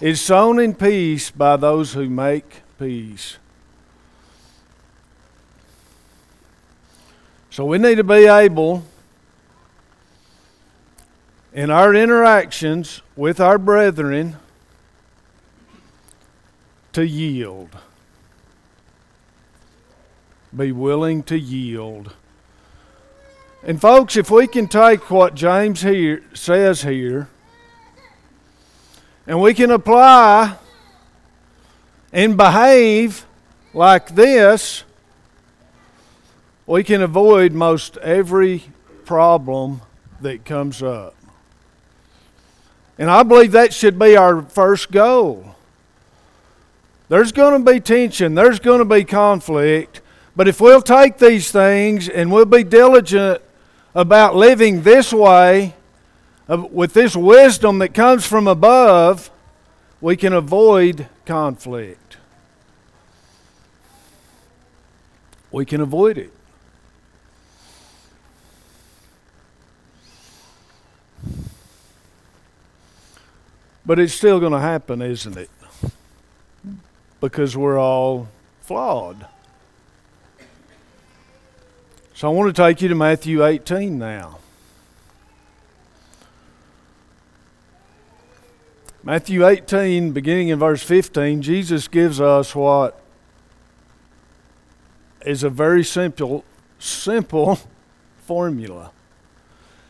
is 0.00 0.20
sown 0.20 0.58
in 0.58 0.74
peace 0.74 1.30
by 1.30 1.56
those 1.56 1.92
who 1.92 2.08
make 2.08 2.62
peace. 2.78 3.36
So 7.50 7.64
we 7.64 7.78
need 7.78 7.96
to 7.96 8.04
be 8.04 8.26
able 8.26 8.84
in 11.58 11.72
our 11.72 11.92
interactions 11.92 13.02
with 13.16 13.40
our 13.40 13.58
brethren 13.58 14.36
to 16.92 17.04
yield. 17.04 17.76
Be 20.56 20.70
willing 20.70 21.24
to 21.24 21.36
yield. 21.36 22.14
And, 23.64 23.80
folks, 23.80 24.16
if 24.16 24.30
we 24.30 24.46
can 24.46 24.68
take 24.68 25.10
what 25.10 25.34
James 25.34 25.82
here 25.82 26.22
says 26.32 26.82
here 26.82 27.28
and 29.26 29.40
we 29.40 29.52
can 29.52 29.72
apply 29.72 30.58
and 32.12 32.36
behave 32.36 33.26
like 33.74 34.14
this, 34.14 34.84
we 36.68 36.84
can 36.84 37.02
avoid 37.02 37.50
most 37.50 37.96
every 37.96 38.62
problem 39.04 39.80
that 40.20 40.44
comes 40.44 40.84
up. 40.84 41.16
And 42.98 43.10
I 43.10 43.22
believe 43.22 43.52
that 43.52 43.72
should 43.72 43.98
be 43.98 44.16
our 44.16 44.42
first 44.42 44.90
goal. 44.90 45.54
There's 47.08 47.32
going 47.32 47.64
to 47.64 47.72
be 47.72 47.80
tension, 47.80 48.34
there's 48.34 48.58
going 48.58 48.80
to 48.80 48.84
be 48.84 49.04
conflict, 49.04 50.02
but 50.36 50.46
if 50.46 50.60
we'll 50.60 50.82
take 50.82 51.18
these 51.18 51.50
things 51.50 52.08
and 52.08 52.30
we'll 52.30 52.44
be 52.44 52.64
diligent 52.64 53.40
about 53.94 54.36
living 54.36 54.82
this 54.82 55.12
way, 55.12 55.74
with 56.48 56.94
this 56.94 57.14
wisdom 57.14 57.78
that 57.80 57.92
comes 57.92 58.26
from 58.26 58.48
above, 58.48 59.30
we 60.00 60.16
can 60.16 60.32
avoid 60.32 61.06
conflict. 61.26 62.16
We 65.50 65.64
can 65.64 65.80
avoid 65.80 66.18
it. 66.18 66.32
But 73.88 73.98
it's 73.98 74.12
still 74.12 74.38
going 74.38 74.52
to 74.52 74.60
happen, 74.60 75.00
isn't 75.00 75.38
it? 75.38 75.48
Because 77.22 77.56
we're 77.56 77.78
all 77.78 78.28
flawed. 78.60 79.24
So 82.12 82.28
I 82.28 82.34
want 82.34 82.54
to 82.54 82.62
take 82.62 82.82
you 82.82 82.88
to 82.88 82.94
Matthew 82.94 83.42
18 83.42 83.98
now. 83.98 84.40
Matthew 89.02 89.46
18, 89.46 90.12
beginning 90.12 90.48
in 90.48 90.58
verse 90.58 90.82
15, 90.82 91.40
Jesus 91.40 91.88
gives 91.88 92.20
us 92.20 92.54
what 92.54 93.00
is 95.24 95.42
a 95.42 95.48
very 95.48 95.82
simple 95.82 96.44
simple 96.78 97.58
formula. 98.26 98.90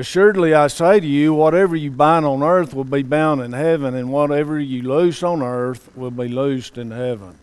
Assuredly, 0.00 0.54
I 0.54 0.68
say 0.68 0.98
to 0.98 1.06
you, 1.06 1.34
whatever 1.34 1.76
you 1.76 1.90
bind 1.90 2.24
on 2.24 2.42
earth 2.42 2.72
will 2.72 2.84
be 2.84 3.02
bound 3.02 3.42
in 3.42 3.52
heaven, 3.52 3.94
and 3.94 4.10
whatever 4.10 4.58
you 4.58 4.80
loose 4.80 5.22
on 5.22 5.42
earth 5.42 5.94
will 5.94 6.10
be 6.10 6.26
loosed 6.26 6.78
in 6.78 6.90
heaven. 6.90 7.38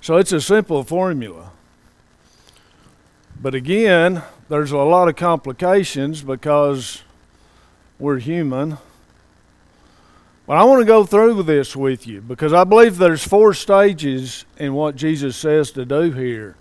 So 0.00 0.16
it's 0.16 0.30
a 0.30 0.40
simple 0.40 0.84
formula. 0.84 1.50
But 3.42 3.56
again, 3.56 4.22
there's 4.48 4.70
a 4.70 4.78
lot 4.78 5.08
of 5.08 5.16
complications 5.16 6.22
because 6.22 7.02
we're 7.98 8.20
human. 8.20 8.78
But 10.46 10.56
I 10.58 10.62
want 10.62 10.82
to 10.82 10.86
go 10.86 11.02
through 11.02 11.42
this 11.42 11.74
with 11.74 12.06
you 12.06 12.20
because 12.20 12.52
I 12.52 12.62
believe 12.62 12.98
there's 12.98 13.26
four 13.26 13.54
stages 13.54 14.44
in 14.56 14.74
what 14.74 14.94
Jesus 14.94 15.36
says 15.36 15.72
to 15.72 15.84
do 15.84 16.12
here. 16.12 16.54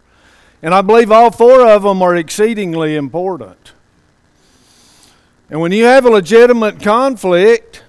And 0.65 0.73
I 0.73 0.81
believe 0.81 1.11
all 1.11 1.29
four 1.29 1.67
of 1.67 1.83
them 1.83 2.01
are 2.01 2.15
exceedingly 2.15 2.95
important. 2.95 3.73
And 5.47 5.61
when 5.61 5.71
you 5.71 5.85
have 5.85 6.05
a 6.05 6.09
legitimate 6.09 6.81
conflict, 6.81 7.83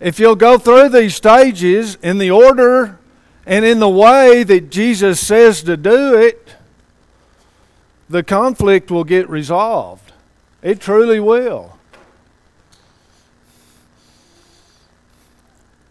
if 0.00 0.18
you'll 0.18 0.34
go 0.34 0.58
through 0.58 0.88
these 0.88 1.14
stages 1.14 1.96
in 2.02 2.18
the 2.18 2.28
order 2.32 2.98
and 3.46 3.64
in 3.64 3.78
the 3.78 3.88
way 3.88 4.42
that 4.42 4.68
Jesus 4.68 5.24
says 5.24 5.62
to 5.62 5.76
do 5.76 6.16
it, 6.16 6.56
the 8.10 8.24
conflict 8.24 8.90
will 8.90 9.04
get 9.04 9.30
resolved. 9.30 10.10
It 10.62 10.80
truly 10.80 11.20
will. 11.20 11.78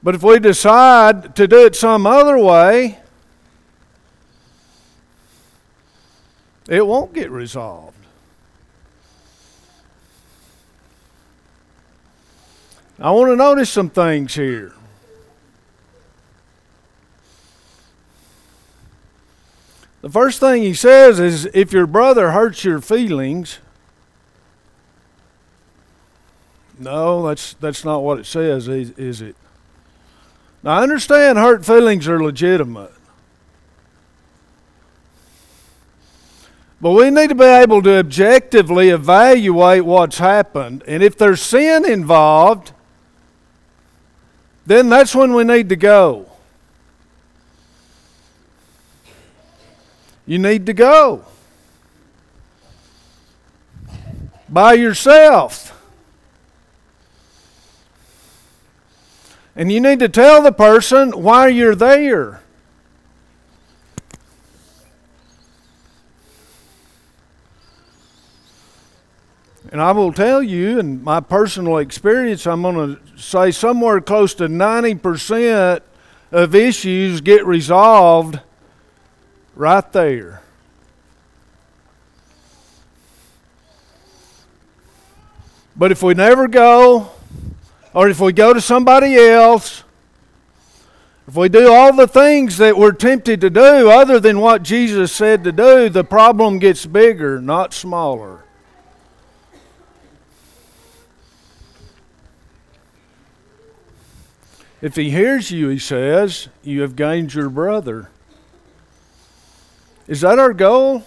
But 0.03 0.13
if 0.13 0.23
we 0.23 0.39
decide 0.39 1.37
to 1.37 1.47
do 1.47 1.65
it 1.65 1.73
some 1.73 2.05
other 2.05 2.37
way, 2.37 2.99
it 6.67 6.85
won't 6.85 7.13
get 7.13 7.29
resolved. 7.29 7.95
I 12.99 13.11
want 13.11 13.31
to 13.31 13.35
notice 13.35 13.69
some 13.69 13.89
things 13.89 14.35
here. 14.35 14.73
The 20.01 20.09
first 20.09 20.39
thing 20.39 20.61
he 20.61 20.73
says 20.73 21.19
is 21.19 21.49
if 21.53 21.73
your 21.73 21.87
brother 21.87 22.31
hurts 22.31 22.63
your 22.63 22.79
feelings, 22.79 23.59
no, 26.77 27.27
that's 27.27 27.53
that's 27.55 27.83
not 27.83 28.03
what 28.03 28.19
it 28.19 28.25
says, 28.25 28.67
is, 28.67 28.91
is 28.91 29.21
it? 29.21 29.35
Now 30.63 30.79
I 30.79 30.83
understand 30.83 31.37
hurt 31.37 31.65
feelings 31.65 32.07
are 32.07 32.21
legitimate. 32.21 32.94
But 36.85 36.91
we 36.91 37.09
need 37.09 37.29
to 37.29 37.35
be 37.35 37.45
able 37.45 37.81
to 37.81 37.97
objectively 37.97 38.89
evaluate 38.89 39.83
what's 39.85 40.19
happened. 40.19 40.83
And 40.85 41.01
if 41.01 41.17
there's 41.17 41.41
sin 41.41 41.83
involved, 41.83 42.73
then 44.67 44.89
that's 44.89 45.15
when 45.15 45.33
we 45.33 45.43
need 45.43 45.67
to 45.69 45.75
go. 45.75 46.29
You 50.27 50.37
need 50.37 50.67
to 50.67 50.73
go 50.73 51.25
by 54.47 54.73
yourself. 54.73 55.71
And 59.55 59.71
you 59.71 59.81
need 59.81 59.97
to 60.01 60.09
tell 60.09 60.43
the 60.43 60.51
person 60.51 61.23
why 61.23 61.47
you're 61.47 61.73
there. 61.73 62.43
And 69.75 69.81
I 69.81 69.91
will 69.91 70.13
tell 70.13 70.41
you, 70.41 70.79
in 70.79 71.03
my 71.03 71.19
personal 71.19 71.79
experience, 71.79 72.47
I'm 72.47 72.61
going 72.61 72.95
to 72.95 73.21
say 73.21 73.51
somewhere 73.51 73.99
close 73.99 74.33
to 74.35 74.47
90% 74.47 75.81
of 76.31 76.55
issues 76.55 77.19
get 77.19 77.45
resolved 77.45 78.39
right 79.53 79.91
there. 79.91 80.41
But 85.75 85.91
if 85.91 86.01
we 86.01 86.13
never 86.13 86.47
go, 86.47 87.11
or 87.93 88.07
if 88.07 88.21
we 88.21 88.31
go 88.31 88.53
to 88.53 88.61
somebody 88.61 89.17
else, 89.17 89.83
if 91.27 91.35
we 91.35 91.49
do 91.49 91.73
all 91.73 91.91
the 91.91 92.07
things 92.07 92.55
that 92.59 92.77
we're 92.77 92.93
tempted 92.93 93.41
to 93.41 93.49
do 93.49 93.89
other 93.89 94.21
than 94.21 94.39
what 94.39 94.63
Jesus 94.63 95.11
said 95.11 95.43
to 95.43 95.51
do, 95.51 95.89
the 95.89 96.05
problem 96.05 96.59
gets 96.59 96.85
bigger, 96.85 97.41
not 97.41 97.73
smaller. 97.73 98.44
If 104.85 104.97
he 104.97 105.09
hears 105.09 105.49
you, 105.49 105.69
he 105.69 105.79
says, 105.79 106.47
you 106.61 106.81
have 106.81 106.95
gained 106.95 107.33
your 107.33 107.49
brother. 107.49 108.11
Is 110.07 110.21
that 110.21 110.37
our 110.37 110.53
goal? 110.53 111.03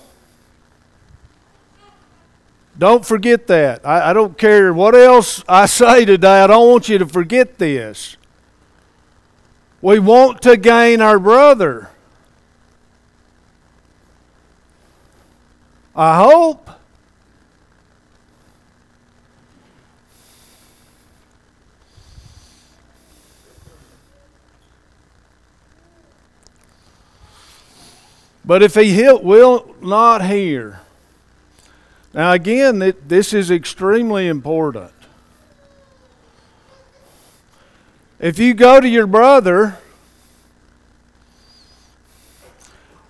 Don't 2.77 3.07
forget 3.07 3.47
that. 3.47 3.87
I, 3.87 4.11
I, 4.11 4.13
don't 4.15 4.37
care 4.37 4.75
what 4.75 4.97
else 4.97 5.45
I 5.49 5.67
say 5.67 6.05
today, 6.05 6.41
I 6.41 6.49
don't 6.49 6.69
want 6.69 6.89
you 6.89 6.99
to 6.99 7.07
forget 7.07 7.59
this. 7.59 8.17
We 9.81 10.01
want 10.01 10.43
to 10.43 10.57
gain 10.57 11.01
our 11.01 11.21
brother. 11.21 11.91
I 15.95 16.17
hope. 16.17 16.69
But 28.49 28.63
if 28.63 28.77
he 28.77 29.07
will 29.13 29.75
not 29.83 30.25
hear, 30.25 30.81
now 32.15 32.33
again, 32.33 32.95
this 33.07 33.35
is 33.35 33.51
extremely 33.51 34.27
important. 34.27 34.91
If 38.19 38.39
you 38.39 38.55
go 38.55 38.81
to 38.81 38.89
your 38.89 39.07
brother 39.07 39.77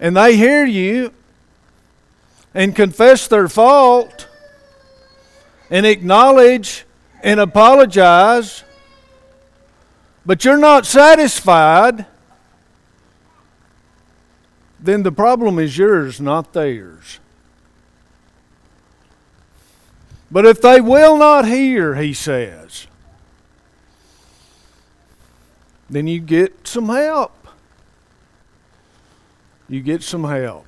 and 0.00 0.16
they 0.16 0.36
hear 0.36 0.64
you 0.64 1.12
and 2.52 2.74
confess 2.74 3.28
their 3.28 3.48
fault 3.48 4.26
and 5.70 5.86
acknowledge 5.86 6.84
and 7.22 7.38
apologize, 7.38 8.64
but 10.26 10.44
you're 10.44 10.58
not 10.58 10.84
satisfied 10.84 12.06
then 14.80 15.02
the 15.02 15.12
problem 15.12 15.58
is 15.58 15.76
yours, 15.76 16.20
not 16.20 16.52
theirs. 16.52 17.18
But 20.30 20.44
if 20.44 20.60
they 20.60 20.80
will 20.80 21.16
not 21.16 21.46
hear, 21.46 21.94
he 21.94 22.12
says, 22.12 22.86
then 25.88 26.06
you 26.06 26.20
get 26.20 26.66
some 26.68 26.88
help. 26.88 27.48
You 29.68 29.80
get 29.80 30.02
some 30.02 30.24
help. 30.24 30.66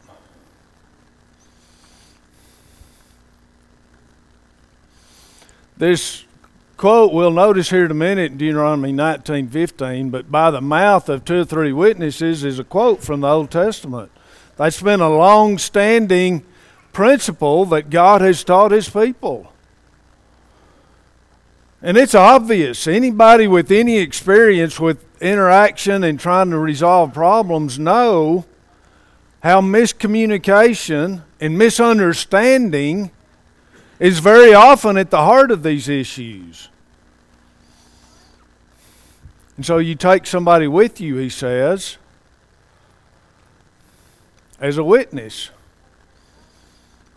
This 5.77 6.25
quote 6.81 7.13
we'll 7.13 7.31
notice 7.31 7.69
here 7.69 7.85
in 7.85 7.91
a 7.91 7.95
minute 7.95 8.33
in 8.33 8.39
Deuteronomy 8.39 8.91
19:15, 8.91 10.09
but 10.09 10.33
by 10.33 10.51
the 10.51 10.63
mouth 10.63 11.11
of 11.11 11.27
two 11.27 11.41
or 11.41 11.45
three 11.45 11.75
witnesses 11.75 12.43
is 12.43 12.59
a 12.59 12.65
quote 12.65 13.03
from 13.03 13.21
the 13.21 13.29
Old 13.29 13.51
Testament. 13.51 14.11
That's 14.57 14.81
been 14.81 15.03
a 15.03 15.11
long-standing 15.11 16.43
principle 16.95 17.67
that 17.67 17.91
God 17.91 18.23
has 18.23 18.43
taught 18.43 18.71
his 18.71 18.89
people. 18.89 19.53
And 21.83 21.99
it's 21.99 22.15
obvious. 22.15 22.87
Anybody 22.87 23.47
with 23.47 23.71
any 23.71 23.99
experience 23.99 24.81
with 24.81 25.05
interaction 25.21 26.03
and 26.03 26.19
trying 26.19 26.49
to 26.49 26.59
resolve 26.59 27.13
problems 27.13 27.79
know 27.79 28.47
how 29.41 29.61
miscommunication 29.61 31.25
and 31.43 31.59
misunderstanding 31.59 33.11
is 33.99 34.21
very 34.21 34.55
often 34.55 34.97
at 34.97 35.11
the 35.11 35.25
heart 35.25 35.51
of 35.51 35.63
these 35.63 35.87
issues. 35.87 36.70
And 39.61 39.67
so 39.67 39.77
you 39.77 39.95
take 39.95 40.25
somebody 40.25 40.67
with 40.67 41.03
you, 41.03 41.17
he 41.17 41.29
says, 41.29 41.99
as 44.59 44.79
a 44.79 44.83
witness. 44.83 45.51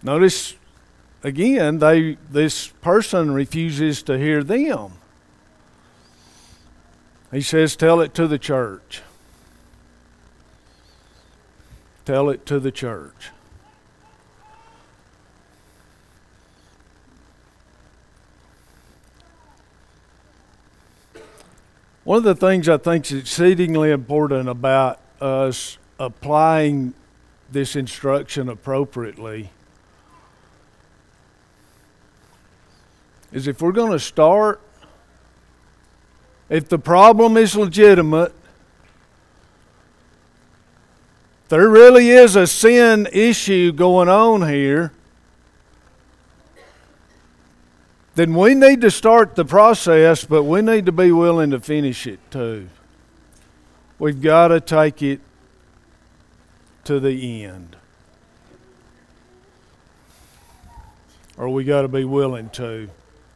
Notice 0.01 0.55
again, 1.23 1.79
they 1.79 2.17
this 2.29 2.67
person 2.81 3.31
refuses 3.33 4.03
to 4.03 4.19
hear 4.19 4.43
them. 4.43 4.95
He 7.31 7.39
says, 7.39 7.77
Tell 7.77 8.01
it 8.01 8.13
to 8.15 8.27
the 8.27 8.37
church. 8.37 9.03
Tell 12.03 12.29
it 12.29 12.45
to 12.47 12.59
the 12.59 12.73
church. 12.73 13.29
One 22.03 22.17
of 22.17 22.23
the 22.25 22.35
things 22.35 22.67
I 22.67 22.77
think 22.77 23.05
is 23.05 23.19
exceedingly 23.19 23.91
important 23.91 24.49
about 24.49 24.99
us 25.21 25.77
applying 25.97 26.93
this 27.49 27.77
instruction 27.77 28.49
appropriately 28.49 29.51
is 33.31 33.47
if 33.47 33.61
we're 33.61 33.71
going 33.71 33.93
to 33.93 33.99
start, 33.99 34.59
if 36.49 36.67
the 36.67 36.77
problem 36.77 37.37
is 37.37 37.55
legitimate, 37.55 38.33
there 41.47 41.69
really 41.69 42.09
is 42.09 42.35
a 42.35 42.47
sin 42.47 43.07
issue 43.13 43.71
going 43.71 44.09
on 44.09 44.49
here, 44.49 44.91
then 48.15 48.35
we 48.35 48.53
need 48.53 48.81
to 48.81 48.91
start 48.91 49.35
the 49.35 49.45
process, 49.45 50.23
but 50.23 50.43
we 50.43 50.61
need 50.61 50.85
to 50.85 50.91
be 50.91 51.11
willing 51.11 51.49
to 51.51 51.59
finish 51.59 52.05
it 52.05 52.19
too. 52.29 52.69
We've 53.97 54.21
got 54.21 54.49
to 54.49 54.59
take 54.59 55.01
it 55.01 55.19
to 56.83 56.99
the 56.99 57.43
end. 57.43 57.75
Or 61.37 61.49
we 61.49 61.63
got 61.63 61.81
to 61.81 61.87
be 61.87 62.03
willing 62.03 62.49
to. 62.51 62.89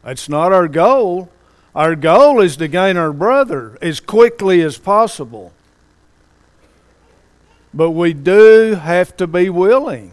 That's 0.03 0.29
not 0.29 0.51
our 0.51 0.67
goal. 0.67 1.29
Our 1.73 1.95
goal 1.95 2.41
is 2.41 2.57
to 2.57 2.67
gain 2.67 2.97
our 2.97 3.13
brother 3.13 3.77
as 3.81 3.99
quickly 3.99 4.61
as 4.61 4.77
possible. 4.77 5.53
But 7.73 7.91
we 7.91 8.13
do 8.13 8.75
have 8.75 9.17
to 9.17 9.27
be 9.27 9.49
willing. 9.49 10.11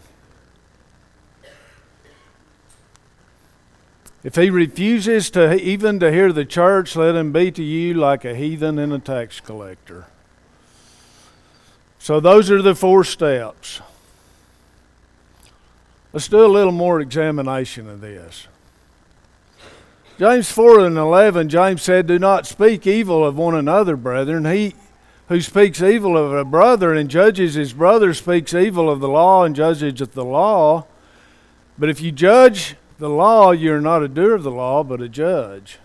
If 4.24 4.36
he 4.36 4.48
refuses 4.48 5.30
to 5.32 5.54
even 5.60 6.00
to 6.00 6.10
hear 6.10 6.32
the 6.32 6.46
church, 6.46 6.96
let 6.96 7.14
him 7.14 7.30
be 7.30 7.52
to 7.52 7.62
you 7.62 7.92
like 7.92 8.24
a 8.24 8.34
heathen 8.34 8.78
and 8.78 8.90
a 8.90 8.98
tax 8.98 9.38
collector. 9.38 10.06
So 11.98 12.20
those 12.20 12.50
are 12.50 12.62
the 12.62 12.74
four 12.74 13.04
steps. 13.04 13.82
Let's 16.14 16.28
do 16.28 16.44
a 16.44 16.46
little 16.46 16.72
more 16.72 17.00
examination 17.00 17.88
of 17.88 18.00
this. 18.00 18.48
James 20.18 20.50
4 20.50 20.86
and 20.86 20.96
11, 20.96 21.48
James 21.50 21.82
said, 21.82 22.06
Do 22.06 22.18
not 22.18 22.46
speak 22.46 22.86
evil 22.86 23.26
of 23.26 23.36
one 23.36 23.54
another, 23.54 23.96
brethren. 23.96 24.44
He 24.46 24.74
who 25.28 25.40
speaks 25.40 25.82
evil 25.82 26.16
of 26.16 26.32
a 26.32 26.44
brother 26.44 26.94
and 26.94 27.10
judges 27.10 27.54
his 27.54 27.72
brother 27.72 28.14
speaks 28.14 28.54
evil 28.54 28.88
of 28.88 29.00
the 29.00 29.08
law 29.08 29.44
and 29.44 29.56
judges 29.56 29.94
the 29.94 30.24
law. 30.24 30.86
But 31.78 31.88
if 31.88 32.00
you 32.00 32.12
judge 32.12 32.76
the 33.04 33.10
law, 33.10 33.50
you're 33.50 33.82
not 33.82 34.02
a 34.02 34.08
doer 34.08 34.32
of 34.32 34.44
the 34.44 34.50
law, 34.50 34.82
but 34.82 35.02
a 35.02 35.10
judge. 35.10 35.76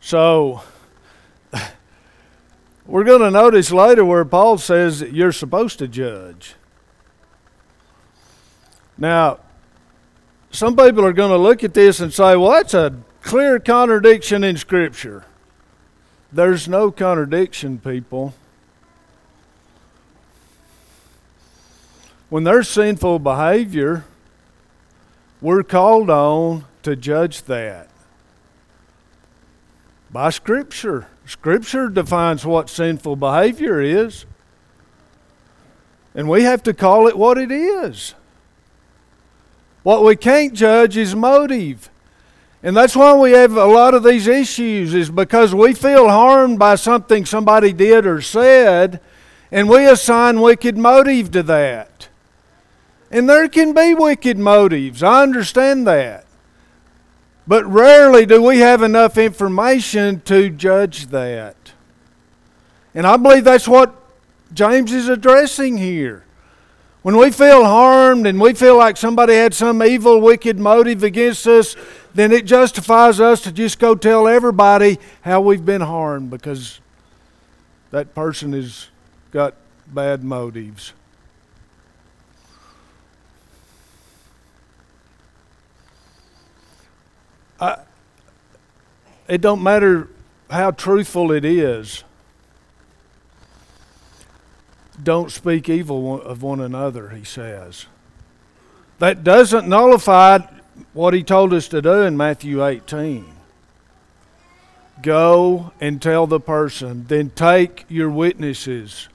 So, 0.00 0.62
we're 2.86 3.04
going 3.04 3.20
to 3.20 3.30
notice 3.30 3.70
later 3.70 4.02
where 4.02 4.24
Paul 4.24 4.56
says 4.56 5.02
you're 5.02 5.30
supposed 5.30 5.78
to 5.80 5.86
judge. 5.86 6.54
Now, 8.96 9.40
some 10.50 10.74
people 10.74 11.04
are 11.04 11.12
going 11.12 11.32
to 11.32 11.36
look 11.36 11.62
at 11.62 11.74
this 11.74 12.00
and 12.00 12.10
say, 12.10 12.34
well, 12.34 12.52
that's 12.52 12.72
a 12.72 12.96
clear 13.20 13.58
contradiction 13.58 14.42
in 14.42 14.56
Scripture. 14.56 15.26
There's 16.32 16.66
no 16.66 16.90
contradiction, 16.90 17.78
people. 17.78 18.32
When 22.30 22.44
there's 22.44 22.70
sinful 22.70 23.18
behavior, 23.18 24.06
we're 25.40 25.62
called 25.62 26.10
on 26.10 26.64
to 26.82 26.96
judge 26.96 27.42
that 27.42 27.88
by 30.10 30.30
Scripture. 30.30 31.08
Scripture 31.26 31.88
defines 31.88 32.46
what 32.46 32.70
sinful 32.70 33.16
behavior 33.16 33.80
is, 33.80 34.24
and 36.14 36.28
we 36.28 36.44
have 36.44 36.62
to 36.62 36.72
call 36.72 37.08
it 37.08 37.18
what 37.18 37.36
it 37.36 37.50
is. 37.50 38.14
What 39.82 40.04
we 40.04 40.16
can't 40.16 40.52
judge 40.52 40.96
is 40.96 41.14
motive. 41.14 41.90
And 42.62 42.76
that's 42.76 42.96
why 42.96 43.14
we 43.14 43.32
have 43.32 43.56
a 43.56 43.66
lot 43.66 43.94
of 43.94 44.02
these 44.02 44.26
issues, 44.26 44.94
is 44.94 45.10
because 45.10 45.54
we 45.54 45.74
feel 45.74 46.08
harmed 46.08 46.58
by 46.58 46.74
something 46.74 47.24
somebody 47.24 47.72
did 47.72 48.06
or 48.06 48.20
said, 48.20 49.00
and 49.52 49.68
we 49.68 49.86
assign 49.86 50.40
wicked 50.40 50.76
motive 50.76 51.30
to 51.32 51.42
that. 51.44 52.08
And 53.10 53.28
there 53.28 53.48
can 53.48 53.72
be 53.72 53.94
wicked 53.94 54.38
motives. 54.38 55.02
I 55.02 55.22
understand 55.22 55.86
that. 55.86 56.26
But 57.46 57.64
rarely 57.64 58.26
do 58.26 58.42
we 58.42 58.58
have 58.58 58.82
enough 58.82 59.16
information 59.16 60.20
to 60.22 60.50
judge 60.50 61.06
that. 61.08 61.56
And 62.94 63.06
I 63.06 63.16
believe 63.16 63.44
that's 63.44 63.68
what 63.68 63.94
James 64.52 64.92
is 64.92 65.08
addressing 65.08 65.76
here. 65.76 66.24
When 67.02 67.16
we 67.18 67.30
feel 67.30 67.64
harmed 67.64 68.26
and 68.26 68.40
we 68.40 68.52
feel 68.52 68.76
like 68.76 68.96
somebody 68.96 69.34
had 69.34 69.54
some 69.54 69.80
evil, 69.80 70.20
wicked 70.20 70.58
motive 70.58 71.04
against 71.04 71.46
us, 71.46 71.76
then 72.14 72.32
it 72.32 72.46
justifies 72.46 73.20
us 73.20 73.42
to 73.42 73.52
just 73.52 73.78
go 73.78 73.94
tell 73.94 74.26
everybody 74.26 74.98
how 75.20 75.40
we've 75.40 75.64
been 75.64 75.82
harmed 75.82 76.30
because 76.30 76.80
that 77.92 78.12
person 78.12 78.54
has 78.54 78.88
got 79.30 79.54
bad 79.86 80.24
motives. 80.24 80.94
It 89.28 89.40
don't 89.40 89.62
matter 89.62 90.08
how 90.50 90.70
truthful 90.70 91.32
it 91.32 91.44
is 91.44 92.04
don't 95.02 95.30
speak 95.30 95.68
evil 95.68 96.20
of 96.20 96.42
one 96.42 96.60
another, 96.60 97.10
he 97.10 97.24
says. 97.24 97.86
That 98.98 99.24
doesn't 99.24 99.68
nullify 99.68 100.38
what 100.92 101.14
he 101.14 101.22
told 101.22 101.52
us 101.52 101.68
to 101.68 101.82
do 101.82 102.02
in 102.02 102.16
Matthew 102.16 102.64
18. 102.64 103.26
Go 105.02 105.72
and 105.80 106.00
tell 106.00 106.26
the 106.26 106.40
person, 106.40 107.04
then 107.08 107.30
take 107.30 107.84
your 107.88 108.10
witnesses. 108.10 109.08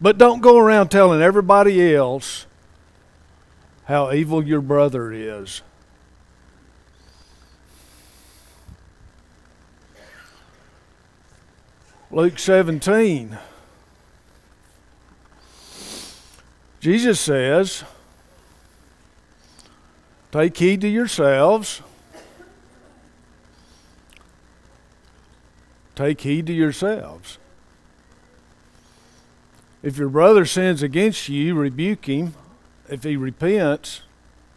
But 0.00 0.18
don't 0.18 0.40
go 0.40 0.58
around 0.58 0.88
telling 0.88 1.22
everybody 1.22 1.94
else 1.94 2.46
how 3.84 4.12
evil 4.12 4.44
your 4.44 4.60
brother 4.60 5.12
is. 5.12 5.62
Luke 12.10 12.38
17. 12.38 13.36
Jesus 16.80 17.20
says, 17.20 17.84
Take 20.32 20.56
heed 20.56 20.80
to 20.80 20.88
yourselves. 20.88 21.82
Take 25.94 26.22
heed 26.22 26.46
to 26.46 26.52
yourselves. 26.54 27.36
If 29.82 29.98
your 29.98 30.08
brother 30.08 30.46
sins 30.46 30.82
against 30.82 31.28
you, 31.28 31.54
rebuke 31.54 32.06
him. 32.06 32.34
If 32.88 33.04
he 33.04 33.16
repents, 33.16 34.00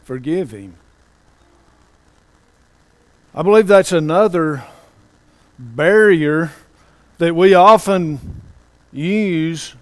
forgive 0.03 0.51
him. 0.51 0.75
I 3.35 3.41
believe 3.41 3.67
that's 3.67 3.91
another 3.91 4.63
barrier 5.59 6.53
that 7.21 7.35
we 7.35 7.53
often 7.53 8.41
use 8.91 9.75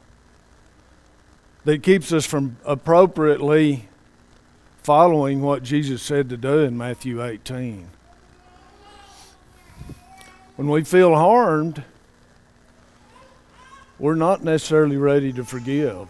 that 1.64 1.82
keeps 1.82 2.12
us 2.12 2.26
from 2.26 2.58
appropriately 2.66 3.88
following 4.84 5.42
what 5.42 5.64
Jesus 5.64 6.02
said 6.02 6.28
to 6.32 6.36
do 6.36 6.60
in 6.60 6.78
Matthew 6.78 7.24
18. 7.24 7.88
When 10.58 10.68
we 10.68 10.84
feel 10.84 11.16
harmed, 11.16 11.82
we're 13.98 14.16
not 14.16 14.44
necessarily 14.44 14.98
ready 14.98 15.32
to 15.32 15.46
forgive. 15.46 16.10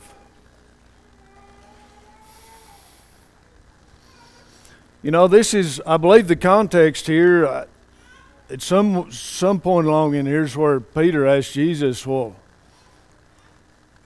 You 5.04 5.12
know, 5.12 5.28
this 5.28 5.54
is, 5.54 5.80
I 5.86 5.98
believe, 5.98 6.28
the 6.28 6.36
context 6.36 7.06
here. 7.06 7.68
At 8.52 8.64
some 8.64 9.12
some 9.12 9.60
point 9.60 9.86
along 9.86 10.16
in 10.16 10.26
here's 10.26 10.58
where 10.58 10.80
Peter 10.80 11.26
asked 11.28 11.54
Jesus, 11.54 12.06
"Well, 12.06 12.36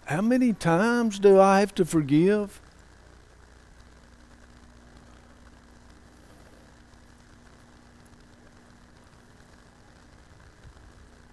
how 0.06 0.22
many 0.22 0.52
times 0.52 1.18
do 1.18 1.40
I 1.40 1.62
have 1.62 1.74
to 1.76 1.86
forgive?" 1.86 2.60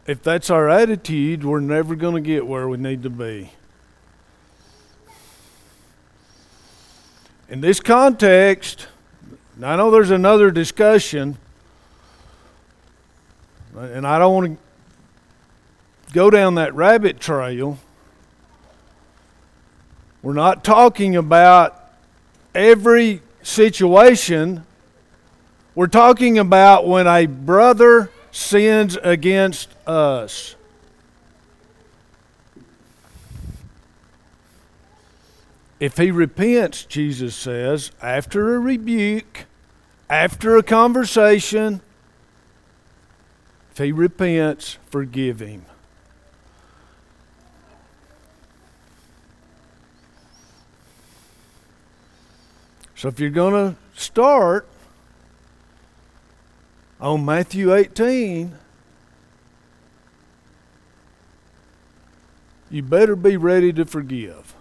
If 0.07 0.23
that's 0.23 0.51
our 0.51 0.69
attitude, 0.69 1.45
we're 1.45 1.61
never 1.61 1.95
going 1.95 2.15
to 2.15 2.21
get 2.21 2.47
where 2.47 2.69
we 2.69 2.77
need 2.77 3.03
to 3.05 3.11
be. 3.11 3.53
In 7.49 7.61
this 7.61 7.81
context, 7.81 8.87
I 9.63 9.77
know 9.77 9.91
there's 9.91 10.11
another 10.11 10.51
discussion, 10.51 11.37
and 13.77 14.07
I 14.07 14.19
don't 14.19 14.35
want 14.35 14.59
to 14.59 16.13
go 16.13 16.31
down 16.31 16.57
that 16.57 16.75
rabbit 16.75 17.21
trail. 17.21 17.79
We're 20.23 20.33
not 20.35 20.65
talking 20.65 21.17
about 21.17 21.83
every 22.55 23.23
situation. 23.43 24.65
We're 25.75 25.87
talking 25.87 26.39
about 26.39 26.87
when 26.87 27.07
a 27.07 27.27
brother 27.27 28.11
sins 28.31 28.99
against 29.03 29.71
us. 29.87 30.57
If 35.79 35.97
he 35.97 36.11
repents, 36.11 36.85
Jesus 36.85 37.35
says, 37.35 37.91
after 38.03 38.55
a 38.55 38.59
rebuke, 38.59 39.47
after 40.11 40.59
a 40.59 40.63
conversation, 40.63 41.81
he 43.81 43.93
repents, 43.93 44.79
forgive 44.91 45.41
him. 45.41 45.65
So 52.95 53.09
if 53.09 53.19
you're 53.19 53.31
going 53.31 53.55
to 53.55 53.77
start 53.99 54.69
on 57.01 57.25
Matthew 57.25 57.75
18, 57.75 58.55
you 62.71 62.83
better 62.83 63.17
be 63.17 63.39
ready 63.39 63.73
to 63.73 63.87
forgive. 63.87 64.55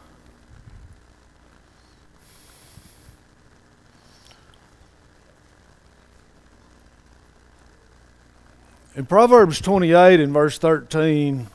In 9.00 9.06
Proverbs 9.06 9.62
28 9.62 10.20
and 10.20 10.34
verse 10.34 10.58
13, 10.58 11.48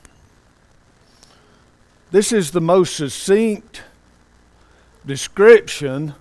this 2.10 2.32
is 2.32 2.52
the 2.52 2.60
most 2.62 2.96
succinct 2.96 3.82
description 5.04 6.14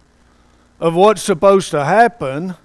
of 0.81 0.95
what's 0.95 1.21
supposed 1.21 1.71
to 1.71 1.85
happen 1.85 2.55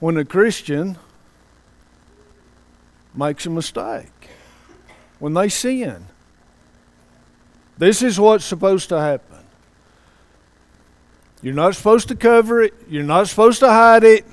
when 0.00 0.16
a 0.16 0.24
Christian 0.24 0.96
makes 3.14 3.44
a 3.44 3.50
mistake, 3.50 4.30
when 5.18 5.34
they 5.34 5.50
sin. 5.50 6.06
This 7.76 8.00
is 8.00 8.18
what's 8.18 8.46
supposed 8.46 8.88
to 8.88 8.98
happen. 8.98 9.44
You're 11.42 11.52
not 11.52 11.76
supposed 11.76 12.08
to 12.08 12.16
cover 12.16 12.62
it, 12.62 12.72
you're 12.88 13.02
not 13.02 13.28
supposed 13.28 13.60
to 13.60 13.68
hide 13.68 14.04
it, 14.04 14.24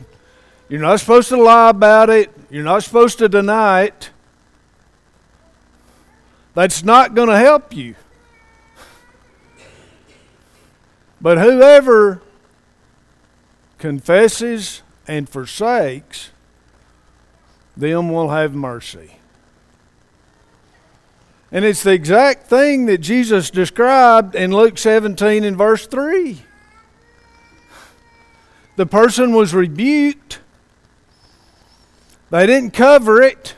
you're 0.70 0.80
not 0.80 1.02
supposed 1.02 1.28
to 1.28 1.36
lie 1.36 1.72
about 1.72 2.10
it. 2.10 2.32
You're 2.52 2.66
not 2.66 2.84
supposed 2.84 3.18
to 3.20 3.30
deny 3.30 3.84
it. 3.84 4.10
That's 6.54 6.84
not 6.84 7.16
going 7.16 7.30
to 7.30 7.38
help 7.38 7.74
you. 7.74 7.96
But 11.22 11.38
whoever 11.38 12.22
confesses 13.78 14.82
and 15.08 15.30
forsakes, 15.30 16.32
them 17.78 18.12
will 18.12 18.32
have 18.32 18.54
mercy. 18.54 19.16
And 21.54 21.64
it's 21.64 21.84
the 21.84 21.94
exact 21.94 22.48
thing 22.48 22.86
that 22.88 22.98
Jesus 22.98 23.50
described 23.50 24.36
in 24.36 24.52
Luke 24.52 24.78
17 24.78 25.46
and 25.46 25.58
verse 25.58 25.88
3. 25.88 26.42
The 28.76 28.86
person 28.86 29.32
was 29.32 29.54
rebuked 29.54 30.41
they 32.32 32.48
didn't 32.48 32.72
cover 32.72 33.22
it, 33.22 33.56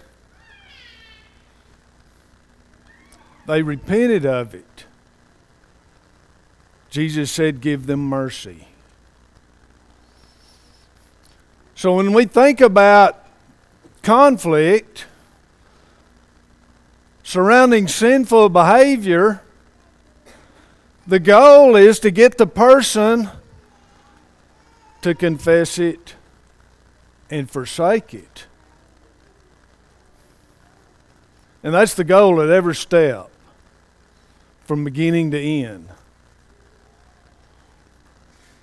they 3.46 3.62
repented 3.62 4.26
of 4.26 4.54
it. 4.54 4.86
Jesus 6.90 7.32
said, 7.32 7.62
Give 7.62 7.86
them 7.86 8.02
mercy. 8.02 8.68
So 11.76 11.96
when 11.96 12.14
we 12.14 12.26
think 12.26 12.62
about 12.62 13.26
conflict 14.02 15.06
surrounding 17.24 17.88
sinful 17.88 18.50
behavior, 18.50 19.42
the 21.06 21.20
goal 21.20 21.76
is 21.76 22.00
to 22.00 22.12
get 22.12 22.38
the 22.38 22.48
person 22.48 23.30
to 25.02 25.14
confess 25.14 25.78
it 25.78 26.16
and 27.30 27.50
forsake 27.50 28.14
it. 28.14 28.46
And 31.64 31.74
that's 31.74 31.94
the 31.94 32.04
goal 32.04 32.42
at 32.42 32.50
every 32.50 32.76
step, 32.76 33.30
from 34.66 34.84
beginning 34.84 35.32
to 35.32 35.40
end. 35.40 35.88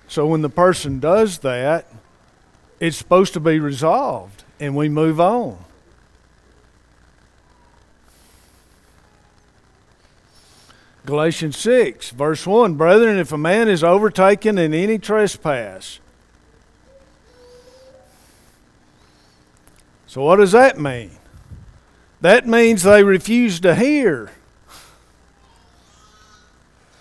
So 0.07 0.27
when 0.27 0.41
the 0.41 0.49
person 0.49 0.99
does 0.99 1.39
that, 1.39 1.87
it's 2.79 2.97
supposed 2.97 3.33
to 3.33 3.39
be 3.39 3.59
resolved, 3.59 4.43
and 4.59 4.75
we 4.75 4.87
move 4.87 5.19
on. 5.19 5.57
Galatians 11.05 11.57
6, 11.57 12.11
verse 12.11 12.45
1 12.45 12.75
Brethren, 12.75 13.17
if 13.17 13.31
a 13.31 13.37
man 13.37 13.67
is 13.67 13.83
overtaken 13.83 14.57
in 14.59 14.73
any 14.73 14.99
trespass, 14.99 15.99
so 20.05 20.21
what 20.23 20.35
does 20.35 20.51
that 20.51 20.79
mean? 20.79 21.11
That 22.21 22.47
means 22.47 22.83
they 22.83 23.03
refuse 23.03 23.59
to 23.61 23.75
hear. 23.75 24.31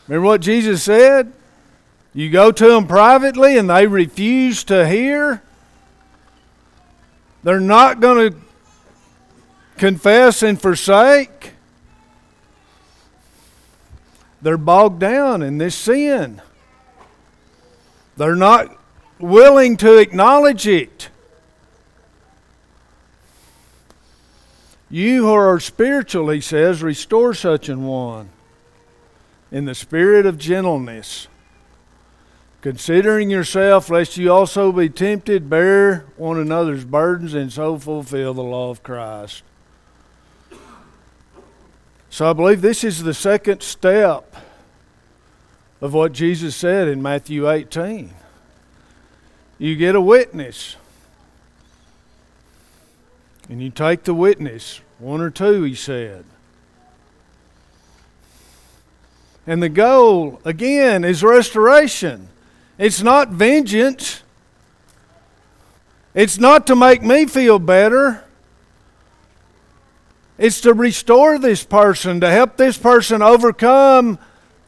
Remember 0.09 0.27
what 0.27 0.41
Jesus 0.41 0.83
said? 0.83 1.33
You 2.13 2.31
go 2.31 2.51
to 2.51 2.69
them 2.69 2.89
privately 2.89 3.57
and 3.57 3.71
they 3.71 3.87
refuse 3.87 4.65
to 4.65 4.89
hear. 4.89 5.43
They're 7.43 7.61
not 7.61 8.01
going 8.01 8.33
to 8.33 8.39
confess 9.77 10.43
and 10.43 10.61
forsake. 10.61 11.53
They're 14.43 14.59
bogged 14.59 15.01
down 15.01 15.43
in 15.43 15.59
this 15.59 15.75
sin. 15.75 16.41
They're 18.17 18.35
not 18.35 18.77
willing 19.19 19.77
to 19.79 19.99
acknowledge 19.99 20.67
it. 20.67 21.11
You 24.91 25.27
who 25.27 25.33
are 25.33 25.61
spiritual, 25.61 26.31
he 26.31 26.41
says, 26.41 26.83
restore 26.83 27.33
such 27.33 27.69
an 27.69 27.85
one 27.85 28.31
in 29.53 29.65
the 29.65 29.75
spirit 29.75 30.27
of 30.27 30.37
gentleness, 30.37 31.29
considering 32.61 33.31
yourself, 33.31 33.89
lest 33.89 34.17
you 34.17 34.33
also 34.33 34.73
be 34.73 34.89
tempted, 34.89 35.49
bear 35.49 36.07
one 36.17 36.39
another's 36.39 36.85
burdens, 36.85 37.35
and 37.35 37.53
so 37.53 37.79
fulfill 37.79 38.35
the 38.35 38.43
law 38.43 38.71
of 38.71 38.83
Christ. 38.83 39.45
So 42.11 42.29
I 42.29 42.33
believe 42.33 42.61
this 42.61 42.83
is 42.83 43.05
the 43.05 43.15
second 43.15 43.63
step 43.63 44.35
of 45.81 45.95
what 45.95 46.13
Jesus 46.13 46.57
said 46.57 46.89
in 46.89 47.01
Matthew 47.01 47.49
18. 47.49 48.11
You 49.59 49.77
get 49.77 49.95
a 49.95 50.01
witness. 50.01 50.77
And 53.51 53.61
you 53.61 53.69
take 53.69 54.05
the 54.05 54.15
witness, 54.15 54.81
one 55.01 55.21
or 55.21 55.29
two, 55.29 55.65
he 55.65 55.75
said. 55.75 56.25
And 59.45 59.61
the 59.61 59.69
goal, 59.69 60.41
again, 60.45 61.03
is 61.03 61.25
restoration. 61.25 62.29
It's 62.79 63.03
not 63.03 63.31
vengeance. 63.31 64.23
It's 66.15 66.39
not 66.39 66.69
to 66.69 66.77
make 66.77 67.03
me 67.03 67.27
feel 67.27 67.59
better. 67.59 68.23
It's 70.39 70.61
to 70.61 70.73
restore 70.73 71.37
this 71.37 71.65
person, 71.65 72.21
to 72.21 72.31
help 72.31 72.57
this 72.57 72.79
person 72.79 73.21
overcome 73.21 74.21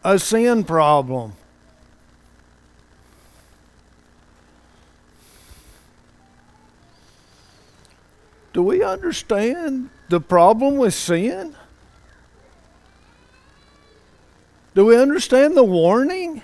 a 0.02 0.18
sin 0.18 0.64
problem. 0.64 1.34
Do 8.52 8.62
we 8.62 8.82
understand 8.82 9.88
the 10.08 10.20
problem 10.20 10.76
with 10.76 10.94
sin? 10.94 11.56
Do 14.74 14.86
we 14.86 14.96
understand 14.96 15.56
the 15.56 15.64
warning? 15.64 16.42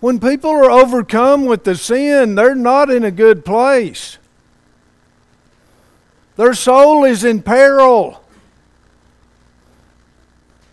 When 0.00 0.20
people 0.20 0.50
are 0.50 0.70
overcome 0.70 1.46
with 1.46 1.64
the 1.64 1.74
sin, 1.74 2.34
they're 2.34 2.54
not 2.54 2.90
in 2.90 3.04
a 3.04 3.10
good 3.10 3.44
place. 3.44 4.18
Their 6.36 6.54
soul 6.54 7.04
is 7.04 7.24
in 7.24 7.42
peril. 7.42 8.22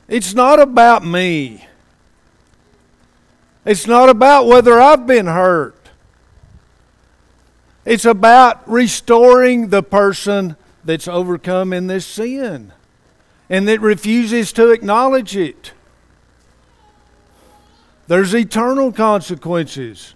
It's 0.07 0.33
not 0.33 0.59
about 0.59 1.05
me. 1.05 1.65
It's 3.65 3.87
not 3.87 4.09
about 4.09 4.45
whether 4.45 4.79
I've 4.79 5.07
been 5.07 5.25
hurt. 5.25 5.82
It's 7.85 8.05
about 8.05 8.69
restoring 8.69 9.69
the 9.69 9.83
person 9.83 10.55
that's 10.85 11.07
overcome 11.07 11.73
in 11.73 11.87
this 11.87 12.05
sin 12.05 12.71
and 13.49 13.67
that 13.67 13.81
refuses 13.81 14.53
to 14.53 14.71
acknowledge 14.71 15.35
it. 15.35 15.73
There's 18.07 18.33
eternal 18.33 18.91
consequences. 18.91 20.15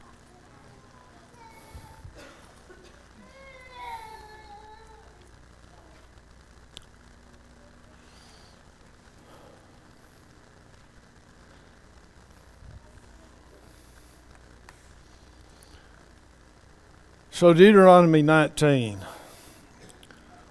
So, 17.37 17.53
Deuteronomy 17.53 18.23
19. 18.23 18.97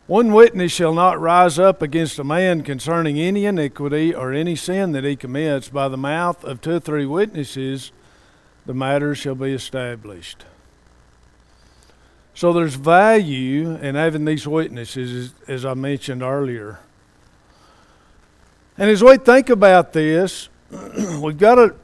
One 0.07 0.33
witness 0.33 0.71
shall 0.71 0.95
not 0.95 1.21
rise 1.21 1.59
up 1.59 1.83
against 1.83 2.17
a 2.21 2.23
man 2.23 2.63
concerning 2.63 3.19
any 3.19 3.45
iniquity 3.45 4.15
or 4.15 4.33
any 4.33 4.55
sin 4.55 4.93
that 4.93 5.03
he 5.03 5.17
commits. 5.17 5.69
By 5.69 5.89
the 5.89 5.97
mouth 5.97 6.45
of 6.45 6.61
two 6.61 6.77
or 6.77 6.79
three 6.79 7.05
witnesses, 7.05 7.91
the 8.67 8.73
matter 8.73 9.17
shall 9.17 9.35
be 9.35 9.53
established. 9.53 10.45
So 12.35 12.53
there's 12.53 12.77
value 12.77 13.75
in 13.75 13.97
having 13.97 14.25
these 14.25 14.47
witnesses, 14.47 15.35
as, 15.49 15.65
I 15.65 15.75
mentioned 15.75 16.23
earlier. 16.23 16.79
And 18.79 18.89
as 18.89 19.03
we 19.03 19.17
think 19.17 19.51
about 19.51 19.93
this, 19.93 20.49
we've 21.21 21.37
got 21.37 21.57
to 21.57 21.75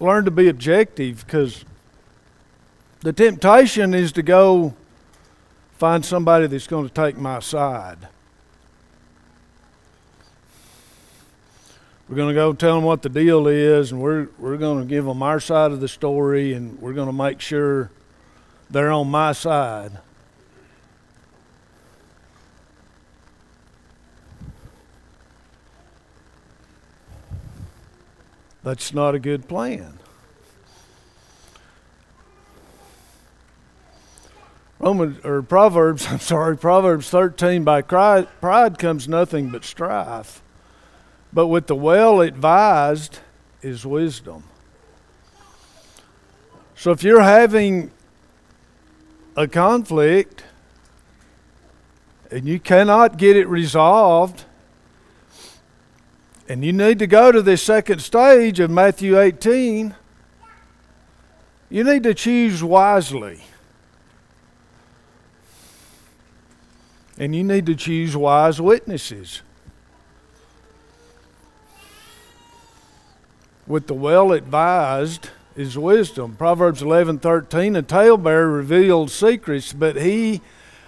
learn 0.00 0.26
to 0.26 0.30
be 0.30 0.48
objective 0.48 1.24
because 1.24 1.64
the 3.00 3.12
temptation 3.12 3.94
is 3.94 4.12
to 4.12 4.22
go 4.22 4.74
find 5.78 6.04
somebody 6.04 6.46
that's 6.46 6.66
going 6.66 6.86
to 6.86 6.92
take 6.92 7.16
my 7.16 7.40
side. 7.40 8.08
We're 12.08 12.16
going 12.16 12.28
to 12.28 12.34
go 12.34 12.52
tell 12.52 12.74
them 12.74 12.84
what 12.84 13.02
the 13.02 13.08
deal 13.08 13.46
is, 13.46 13.92
and 13.92 14.00
we're, 14.00 14.28
we're 14.36 14.56
going 14.56 14.80
to 14.80 14.84
give 14.84 15.04
them 15.04 15.22
our 15.22 15.38
side 15.38 15.70
of 15.70 15.80
the 15.80 15.86
story, 15.86 16.52
and 16.52 16.76
we're 16.80 16.92
going 16.92 17.06
to 17.06 17.12
make 17.12 17.40
sure 17.40 17.90
they're 18.68 18.90
on 18.90 19.08
my 19.08 19.30
side. 19.30 19.92
That's 28.64 28.92
not 28.92 29.14
a 29.14 29.20
good 29.20 29.48
plan. 29.48 29.99
Romans 34.80 35.22
or 35.24 35.42
Proverbs, 35.42 36.06
I'm 36.10 36.18
sorry, 36.18 36.56
Proverbs 36.56 37.10
13 37.10 37.62
by 37.62 37.82
pride 37.82 38.78
comes 38.78 39.06
nothing 39.06 39.50
but 39.50 39.64
strife. 39.64 40.42
But 41.32 41.46
with 41.46 41.68
the 41.68 41.76
well 41.76 42.20
advised 42.22 43.20
is 43.62 43.86
wisdom. 43.86 44.44
So 46.74 46.90
if 46.92 47.02
you're 47.02 47.20
having 47.20 47.90
a 49.36 49.46
conflict 49.46 50.44
and 52.30 52.48
you 52.48 52.58
cannot 52.58 53.18
get 53.18 53.36
it 53.36 53.46
resolved, 53.46 54.44
and 56.48 56.64
you 56.64 56.72
need 56.72 56.98
to 56.98 57.06
go 57.06 57.30
to 57.30 57.42
this 57.42 57.62
second 57.62 58.00
stage 58.00 58.58
of 58.58 58.70
Matthew 58.70 59.20
18, 59.20 59.94
you 61.68 61.84
need 61.84 62.02
to 62.02 62.14
choose 62.14 62.64
wisely. 62.64 63.42
And 67.20 67.36
you 67.36 67.44
need 67.44 67.66
to 67.66 67.74
choose 67.74 68.16
wise 68.16 68.62
witnesses. 68.62 69.42
With 73.66 73.88
the 73.88 73.94
well 73.94 74.32
advised 74.32 75.28
is 75.54 75.76
wisdom. 75.76 76.34
Proverbs 76.36 76.80
11:13 76.80 77.76
a 77.76 77.82
talebearer 77.82 78.48
reveals 78.48 79.12
secrets, 79.12 79.74
but 79.74 79.96
he 79.96 80.40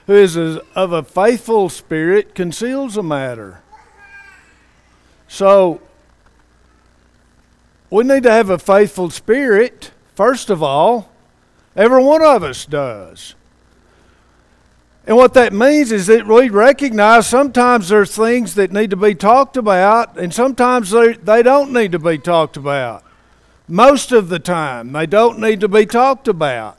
who 0.07 0.14
is 0.14 0.37
of 0.75 0.92
a 0.92 1.03
faithful 1.03 1.68
spirit 1.68 2.35
conceals 2.35 2.97
a 2.97 3.03
matter. 3.03 3.61
So 5.29 5.83
we 7.90 8.05
need 8.05 8.23
to 8.23 8.33
have 8.33 8.49
a 8.49 8.59
faithful 8.59 9.11
spirit, 9.11 9.90
first 10.14 10.49
of 10.49 10.62
all. 10.62 11.11
Every 11.77 12.03
one 12.03 12.23
of 12.23 12.42
us 12.42 12.64
does. 12.64 13.35
And 15.07 15.17
what 15.17 15.35
that 15.35 15.53
means 15.53 15.91
is 15.91 16.07
that 16.07 16.27
we 16.27 16.49
recognize 16.49 17.27
sometimes 17.27 17.88
there's 17.88 18.15
things 18.15 18.55
that 18.55 18.71
need 18.71 18.91
to 18.91 18.97
be 18.97 19.15
talked 19.15 19.57
about, 19.57 20.17
and 20.17 20.33
sometimes 20.33 20.91
they, 20.91 21.15
they 21.15 21.43
don't 21.43 21.73
need 21.73 21.93
to 21.93 21.99
be 21.99 22.19
talked 22.19 22.57
about. 22.57 23.03
Most 23.67 24.12
of 24.12 24.29
the 24.29 24.38
time, 24.38 24.93
they 24.93 25.07
don't 25.07 25.41
need 25.41 25.61
to 25.61 25.69
be 25.69 25.87
talked 25.87 26.29
about. 26.29 26.79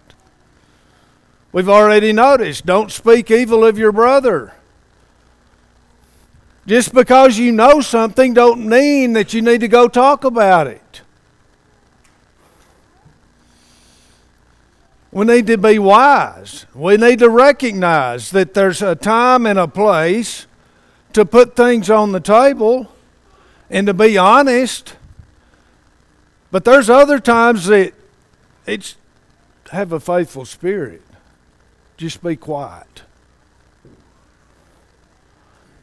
We've 1.51 1.69
already 1.69 2.13
noticed 2.13 2.65
don't 2.65 2.91
speak 2.91 3.29
evil 3.29 3.65
of 3.65 3.77
your 3.77 3.91
brother. 3.91 4.53
Just 6.65 6.93
because 6.93 7.37
you 7.37 7.51
know 7.51 7.81
something 7.81 8.33
don't 8.33 8.65
mean 8.65 9.13
that 9.13 9.33
you 9.33 9.41
need 9.41 9.59
to 9.59 9.67
go 9.67 9.87
talk 9.87 10.23
about 10.23 10.65
it. 10.67 11.02
We 15.13 15.25
need 15.25 15.45
to 15.45 15.59
be 15.59 15.77
wise. 15.77 16.65
We 16.73 16.97
need 16.97 17.19
to 17.19 17.29
recognize 17.29 18.31
that 18.31 18.55
there's 18.55 18.81
a 18.81 18.95
time 18.95 19.45
and 19.45 19.59
a 19.59 19.67
place 19.67 20.47
to 21.13 21.23
put 21.23 21.55
things 21.55 21.91
on 21.91 22.13
the 22.13 22.19
table 22.19 22.91
and 23.69 23.85
to 23.85 23.93
be 23.93 24.17
honest. 24.17 24.95
But 26.49 26.65
there's 26.65 26.89
other 26.89 27.19
times 27.19 27.67
that 27.67 27.93
it's 28.65 28.95
have 29.69 29.91
a 29.91 29.99
faithful 29.99 30.45
spirit. 30.45 31.03
Just 31.95 32.23
be 32.23 32.35
quiet. 32.35 33.03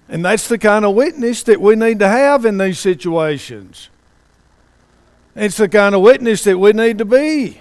And 0.09 0.25
that's 0.25 0.49
the 0.49 0.59
kind 0.59 0.85
of 0.85 0.97
witness 0.97 1.45
that 1.45 1.61
we 1.61 1.77
need 1.77 2.01
to 2.01 2.09
have 2.09 2.45
in 2.45 2.59
these 2.59 2.81
situations. 2.81 3.91
It's 5.37 5.57
the 5.57 5.69
kind 5.69 5.95
of 5.95 6.01
witness 6.01 6.43
that 6.45 6.59
we 6.59 6.73
need 6.73 6.99
to 6.99 7.05
be 7.05 7.61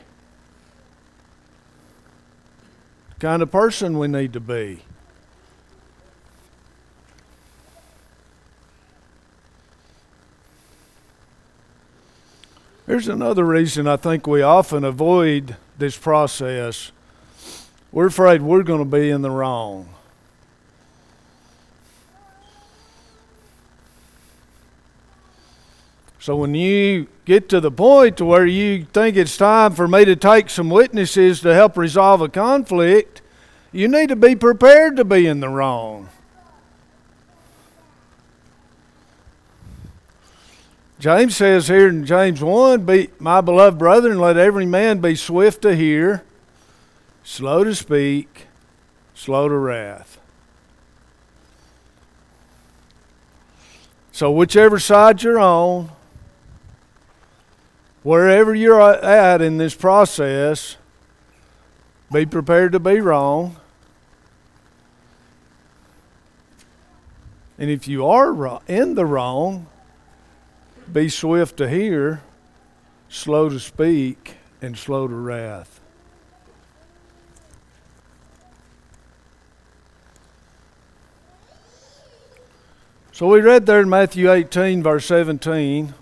kind 3.20 3.42
of 3.42 3.52
person 3.52 4.00
we 4.00 4.08
need 4.08 4.34
to 4.34 4.40
be. 4.40 4.84
Here's 12.88 13.08
another 13.08 13.46
reason 13.46 13.88
I 13.88 13.98
think 13.98 14.26
we 14.26 14.42
often 14.42 14.84
avoid 14.84 15.58
this 15.78 15.96
process. 15.96 16.92
We're 17.92 18.08
afraid 18.08 18.42
we're 18.42 18.64
going 18.64 18.80
to 18.80 18.98
be 18.98 19.10
in 19.10 19.22
the 19.22 19.30
wrong. 19.30 19.94
So 26.20 26.36
when 26.36 26.54
you 26.54 27.08
get 27.24 27.48
to 27.50 27.62
the 27.62 27.72
point 27.72 28.18
to 28.18 28.26
where 28.26 28.46
you 28.46 28.86
think 28.94 29.16
it's 29.16 29.38
time 29.38 29.72
for 29.74 29.88
me 29.88 30.04
to 30.04 30.18
take 30.18 30.50
some 30.50 30.70
witnesses 30.70 31.40
to 31.42 31.54
help 31.54 31.78
resolve 31.78 32.22
a 32.22 32.28
conflict, 32.28 33.22
you 33.72 33.88
need 33.88 34.10
to 34.10 34.18
be 34.18 34.36
prepared 34.36 34.98
to 34.98 35.06
be 35.06 35.26
in 35.28 35.40
the 35.40 35.48
wrong. 35.48 36.10
James 41.00 41.38
says 41.38 41.70
here 41.70 41.88
in 41.88 42.06
James 42.06 42.42
1 42.42 42.86
be, 42.86 43.10
My 43.20 43.40
beloved 43.40 43.80
brethren, 43.80 44.20
let 44.20 44.36
every 44.36 44.66
man 44.66 45.00
be 45.00 45.16
swift 45.16 45.62
to 45.62 45.74
hear, 45.74 46.26
slow 47.24 47.64
to 47.64 47.74
speak, 47.74 48.48
slow 49.14 49.48
to 49.48 49.56
wrath. 49.56 50.20
So, 54.12 54.30
whichever 54.30 54.80
side 54.80 55.24
you're 55.24 55.40
on, 55.40 55.92
wherever 58.04 58.54
you're 58.56 58.82
at 58.82 59.42
in 59.42 59.58
this 59.58 59.76
process, 59.76 60.78
be 62.12 62.26
prepared 62.26 62.72
to 62.72 62.80
be 62.80 63.00
wrong. 63.00 63.58
And 67.58 67.70
if 67.70 67.88
you 67.88 68.06
are 68.06 68.62
in 68.68 68.96
the 68.96 69.06
wrong, 69.06 69.68
be 70.92 71.10
swift 71.10 71.58
to 71.58 71.70
hear, 71.70 72.22
slow 73.10 73.50
to 73.50 73.60
speak, 73.60 74.38
and 74.62 74.78
slow 74.78 75.08
to 75.08 75.14
wrath. 75.14 75.80
So 83.12 83.28
we 83.28 83.42
read 83.42 83.66
there 83.66 83.82
in 83.82 83.90
Matthew 83.90 84.32
18, 84.32 84.82
verse 84.82 85.06
17, 85.06 85.94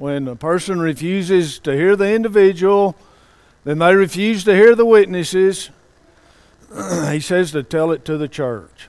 when 0.00 0.26
a 0.26 0.34
person 0.34 0.80
refuses 0.80 1.58
to 1.58 1.72
hear 1.72 1.94
the 1.94 2.10
individual, 2.10 2.96
then 3.64 3.78
they 3.80 3.94
refuse 3.94 4.44
to 4.44 4.54
hear 4.54 4.74
the 4.74 4.86
witnesses. 4.86 5.68
he 7.10 7.20
says 7.20 7.52
to 7.52 7.62
tell 7.62 7.92
it 7.92 8.02
to 8.06 8.16
the 8.16 8.26
church. 8.26 8.88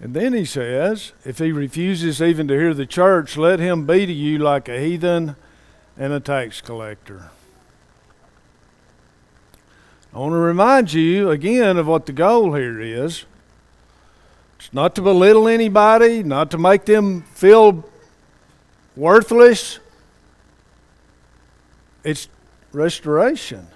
And 0.00 0.14
then 0.14 0.32
he 0.32 0.46
says, 0.46 1.12
if 1.26 1.38
he 1.38 1.52
refuses 1.52 2.22
even 2.22 2.48
to 2.48 2.54
hear 2.54 2.72
the 2.72 2.86
church, 2.86 3.36
let 3.36 3.60
him 3.60 3.86
be 3.86 4.06
to 4.06 4.12
you 4.12 4.38
like 4.38 4.70
a 4.70 4.80
heathen 4.80 5.36
and 5.98 6.14
a 6.14 6.20
tax 6.20 6.62
collector. 6.62 7.30
I 10.14 10.18
want 10.18 10.32
to 10.32 10.36
remind 10.36 10.94
you 10.94 11.28
again 11.28 11.76
of 11.76 11.86
what 11.86 12.06
the 12.06 12.12
goal 12.12 12.54
here 12.54 12.80
is. 12.80 13.26
It's 14.66 14.74
not 14.74 14.96
to 14.96 15.00
belittle 15.02 15.46
anybody, 15.46 16.24
not 16.24 16.50
to 16.50 16.58
make 16.58 16.86
them 16.86 17.22
feel 17.22 17.88
worthless. 18.96 19.78
It's 22.02 22.28
restoration. 22.72 23.68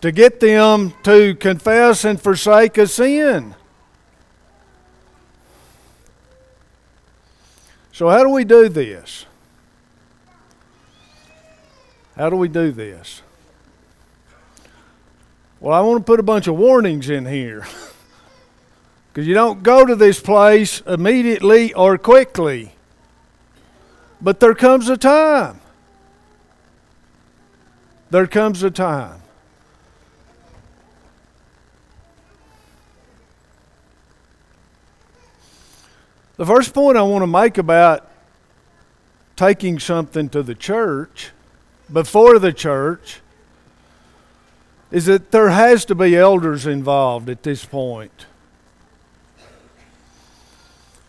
To 0.00 0.10
get 0.10 0.40
them 0.40 0.94
to 1.02 1.34
confess 1.34 2.06
and 2.06 2.18
forsake 2.18 2.78
a 2.78 2.86
sin. 2.86 3.54
So, 7.92 8.08
how 8.08 8.22
do 8.22 8.30
we 8.30 8.44
do 8.44 8.70
this? 8.70 9.26
How 12.16 12.30
do 12.30 12.36
we 12.36 12.48
do 12.48 12.72
this? 12.72 13.20
Well, 15.60 15.74
I 15.74 15.82
want 15.82 16.00
to 16.00 16.04
put 16.10 16.20
a 16.20 16.22
bunch 16.22 16.46
of 16.46 16.56
warnings 16.56 17.10
in 17.10 17.26
here. 17.26 17.66
Because 19.14 19.28
you 19.28 19.34
don't 19.34 19.62
go 19.62 19.86
to 19.86 19.94
this 19.94 20.18
place 20.18 20.80
immediately 20.80 21.72
or 21.72 21.96
quickly. 21.96 22.72
But 24.20 24.40
there 24.40 24.56
comes 24.56 24.88
a 24.88 24.96
time. 24.96 25.60
There 28.10 28.26
comes 28.26 28.64
a 28.64 28.72
time. 28.72 29.22
The 36.36 36.46
first 36.46 36.74
point 36.74 36.98
I 36.98 37.02
want 37.02 37.22
to 37.22 37.28
make 37.28 37.56
about 37.56 38.10
taking 39.36 39.78
something 39.78 40.28
to 40.30 40.42
the 40.42 40.56
church, 40.56 41.30
before 41.92 42.40
the 42.40 42.52
church, 42.52 43.20
is 44.90 45.06
that 45.06 45.30
there 45.30 45.50
has 45.50 45.84
to 45.84 45.94
be 45.94 46.16
elders 46.16 46.66
involved 46.66 47.28
at 47.28 47.44
this 47.44 47.64
point. 47.64 48.26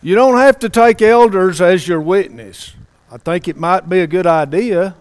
You 0.06 0.14
don't 0.14 0.38
have 0.38 0.60
to 0.60 0.70
take 0.70 1.02
elders 1.02 1.62
as 1.62 1.88
your 1.88 2.00
witness. 2.00 2.76
I 3.12 3.18
think 3.18 3.48
it 3.48 3.58
might 3.58 3.90
be 3.90 4.02
a 4.02 4.06
good 4.06 4.28
idea, 4.28 4.94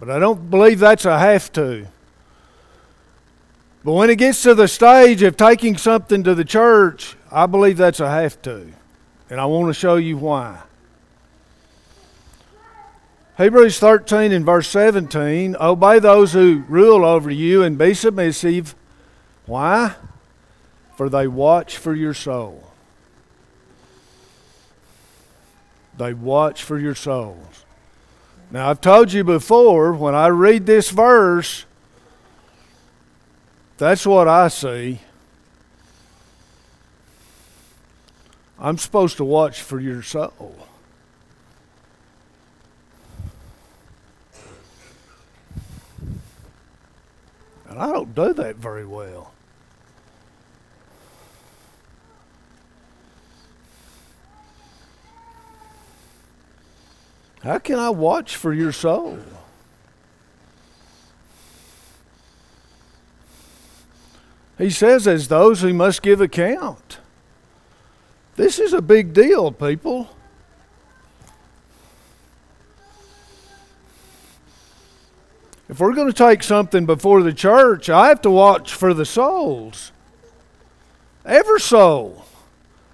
but 0.00 0.08
I 0.08 0.18
don't 0.18 0.48
believe 0.48 0.78
that's 0.78 1.04
a 1.04 1.18
have 1.18 1.52
to. 1.52 1.86
But 3.84 3.92
when 3.92 4.08
it 4.08 4.16
gets 4.16 4.42
to 4.44 4.54
the 4.54 4.66
stage 4.66 5.22
of 5.22 5.36
taking 5.36 5.76
something 5.76 6.24
to 6.24 6.34
the 6.34 6.46
church, 6.46 7.16
I 7.30 7.44
believe 7.44 7.76
that's 7.76 8.00
a 8.00 8.08
have 8.08 8.40
to. 8.42 8.72
And 9.28 9.38
I 9.38 9.44
want 9.44 9.68
to 9.68 9.74
show 9.74 9.96
you 9.96 10.16
why. 10.16 10.62
Hebrews 13.36 13.78
13 13.78 14.32
and 14.32 14.46
verse 14.46 14.68
17 14.68 15.54
Obey 15.60 15.98
those 15.98 16.32
who 16.32 16.64
rule 16.66 17.04
over 17.04 17.30
you 17.30 17.62
and 17.62 17.76
be 17.76 17.92
submissive. 17.92 18.74
Why? 19.44 19.96
For 20.96 21.10
they 21.10 21.28
watch 21.28 21.76
for 21.76 21.94
your 21.94 22.14
soul. 22.14 22.70
They 25.98 26.14
watch 26.14 26.62
for 26.62 26.78
your 26.78 26.94
souls. 26.94 27.64
Now, 28.50 28.70
I've 28.70 28.80
told 28.80 29.12
you 29.12 29.24
before, 29.24 29.92
when 29.92 30.14
I 30.14 30.28
read 30.28 30.66
this 30.66 30.90
verse, 30.90 31.64
that's 33.78 34.06
what 34.06 34.28
I 34.28 34.48
see. 34.48 35.00
I'm 38.58 38.78
supposed 38.78 39.16
to 39.18 39.24
watch 39.24 39.60
for 39.60 39.78
your 39.80 40.02
soul. 40.02 40.56
And 47.68 47.78
I 47.78 47.88
don't 47.88 48.14
do 48.14 48.32
that 48.32 48.56
very 48.56 48.86
well. 48.86 49.33
How 57.44 57.58
can 57.58 57.78
I 57.78 57.90
watch 57.90 58.36
for 58.36 58.54
your 58.54 58.72
soul? 58.72 59.18
He 64.56 64.70
says, 64.70 65.06
as 65.06 65.28
those 65.28 65.60
who 65.60 65.74
must 65.74 66.00
give 66.00 66.22
account. 66.22 67.00
This 68.36 68.58
is 68.58 68.72
a 68.72 68.80
big 68.80 69.12
deal, 69.12 69.52
people. 69.52 70.08
If 75.68 75.80
we're 75.80 75.94
going 75.94 76.10
to 76.10 76.14
take 76.14 76.42
something 76.42 76.86
before 76.86 77.22
the 77.22 77.34
church, 77.34 77.90
I 77.90 78.08
have 78.08 78.22
to 78.22 78.30
watch 78.30 78.72
for 78.72 78.94
the 78.94 79.04
souls. 79.04 79.92
Every 81.26 81.60
soul. 81.60 82.24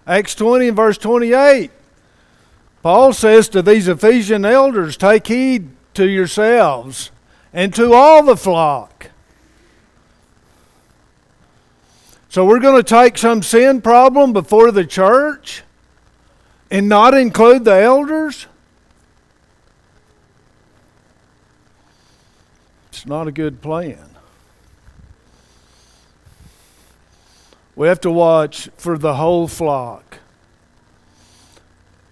Acts 0.08 0.34
20 0.34 0.68
and 0.68 0.76
verse 0.76 0.98
28. 0.98 1.70
Paul 2.82 3.12
says 3.12 3.48
to 3.50 3.62
these 3.62 3.88
Ephesian 3.88 4.44
elders, 4.44 4.96
Take 4.96 5.26
heed 5.26 5.70
to 5.94 6.08
yourselves 6.08 7.10
and 7.52 7.74
to 7.74 7.92
all 7.92 8.22
the 8.22 8.36
flock. 8.36 9.10
So 12.30 12.44
we're 12.44 12.60
going 12.60 12.76
to 12.76 12.88
take 12.88 13.18
some 13.18 13.42
sin 13.42 13.82
problem 13.82 14.32
before 14.32 14.70
the 14.70 14.86
church 14.86 15.64
and 16.70 16.88
not 16.88 17.12
include 17.12 17.64
the 17.64 17.74
elders? 17.74 18.46
It's 22.90 23.04
not 23.04 23.26
a 23.26 23.32
good 23.32 23.60
plan. 23.60 24.10
We 27.74 27.88
have 27.88 28.00
to 28.02 28.10
watch 28.10 28.68
for 28.76 28.96
the 28.96 29.14
whole 29.14 29.48
flock, 29.48 30.19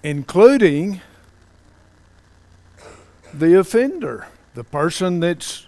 including 0.03 1.01
the 3.33 3.59
offender, 3.59 4.27
the 4.55 4.65
person 4.65 5.21
that's 5.21 5.67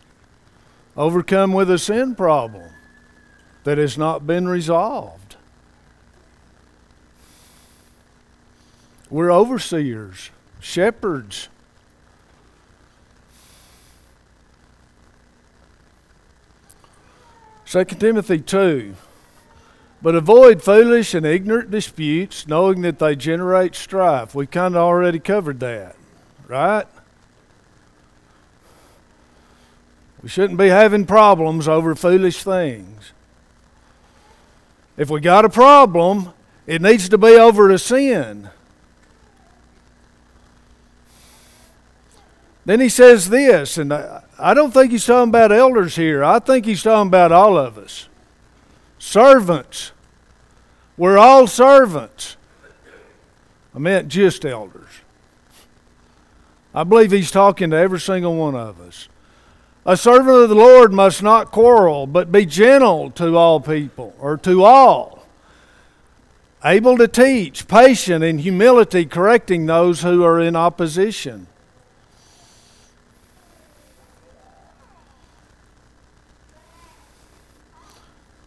overcome 0.97 1.53
with 1.53 1.71
a 1.71 1.79
sin 1.79 2.15
problem 2.15 2.71
that 3.65 3.79
has 3.79 3.99
not 3.99 4.27
been 4.27 4.49
resolved. 4.49 5.37
We're 9.11 9.33
overseers, 9.33 10.31
shepherds. 10.61 11.49
2 17.67 17.85
Timothy 17.85 18.41
2. 18.41 18.95
But 20.03 20.15
avoid 20.15 20.63
foolish 20.63 21.15
and 21.15 21.27
ignorant 21.27 21.71
disputes, 21.71 22.47
knowing 22.47 22.81
that 22.83 22.99
they 22.99 23.17
generate 23.17 23.75
strife. 23.75 24.35
We 24.35 24.47
kind 24.47 24.75
of 24.75 24.83
already 24.83 25.19
covered 25.19 25.61
that, 25.61 25.95
right? 26.49 26.87
We 30.23 30.29
shouldn't 30.29 30.59
be 30.59 30.69
having 30.69 31.07
problems 31.07 31.69
over 31.69 31.95
foolish 31.95 32.43
things. 32.43 33.13
If 34.97 35.09
we 35.09 35.21
got 35.21 35.45
a 35.45 35.49
problem, 35.49 36.33
it 36.67 36.83
needs 36.83 37.09
to 37.09 37.19
be 37.19 37.37
over 37.37 37.71
a 37.71 37.79
sin. 37.79 38.51
Then 42.67 42.81
he 42.81 42.91
says 42.91 43.31
this, 43.31 43.79
and 43.79 43.93
I 43.93 44.55
don't 44.55 44.73
think 44.73 44.93
he's 44.93 45.07
talking 45.07 45.31
about 45.31 45.53
elders 45.53 45.97
here. 45.97 46.23
I 46.23 46.39
think 46.39 46.67
he's 46.67 46.83
talking 46.83 47.09
about 47.09 47.33
all 47.33 47.57
of 47.57 47.79
us. 47.79 48.10
Servants, 49.01 49.93
We're 50.99 51.17
all 51.17 51.47
servants. 51.47 52.37
I 53.75 53.79
meant 53.79 54.09
just 54.09 54.45
elders. 54.45 54.91
I 56.75 56.85
believe 56.85 57.11
he's 57.11 57.31
talking 57.31 57.71
to 57.71 57.77
every 57.77 57.99
single 57.99 58.37
one 58.37 58.55
of 58.55 58.79
us. 58.79 59.09
A 59.87 59.97
servant 59.97 60.37
of 60.37 60.49
the 60.51 60.55
Lord 60.55 60.93
must 60.93 61.23
not 61.23 61.51
quarrel, 61.51 62.07
but 62.07 62.31
be 62.31 62.45
gentle 62.45 63.11
to 63.13 63.39
all 63.39 63.59
people, 63.59 64.15
or 64.21 64.37
to 64.39 64.65
all. 64.65 65.27
Able 66.63 66.99
to 66.99 67.09
teach, 67.09 67.67
patient 67.67 68.23
in 68.23 68.39
humility, 68.39 69.07
correcting 69.07 69.65
those 69.65 70.03
who 70.03 70.23
are 70.23 70.39
in 70.39 70.55
opposition. 70.55 71.47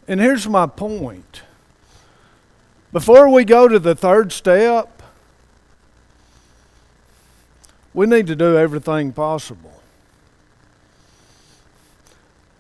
And 0.08 0.20
here's 0.20 0.48
my 0.48 0.68
point. 0.68 1.44
Before 2.92 3.30
we 3.30 3.46
go 3.46 3.68
to 3.68 3.80
the 3.80 3.96
third 3.96 4.32
step, 4.32 5.02
we 7.94 8.06
need 8.06 8.28
to 8.28 8.36
do 8.36 8.58
everything 8.58 9.14
possible. 9.14 9.82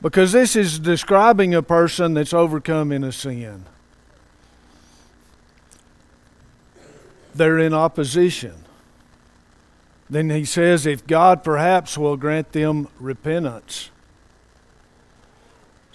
Because 0.01 0.31
this 0.31 0.55
is 0.55 0.79
describing 0.79 1.53
a 1.53 1.61
person 1.61 2.13
that's 2.13 2.33
overcome 2.33 2.91
in 2.91 3.03
a 3.03 3.11
sin. 3.11 3.65
They're 7.35 7.59
in 7.59 7.73
opposition. 7.73 8.65
Then 10.09 10.29
he 10.29 10.45
says, 10.45 10.85
if 10.85 11.07
God 11.07 11.43
perhaps 11.43 11.97
will 11.97 12.17
grant 12.17 12.51
them 12.51 12.87
repentance 12.99 13.89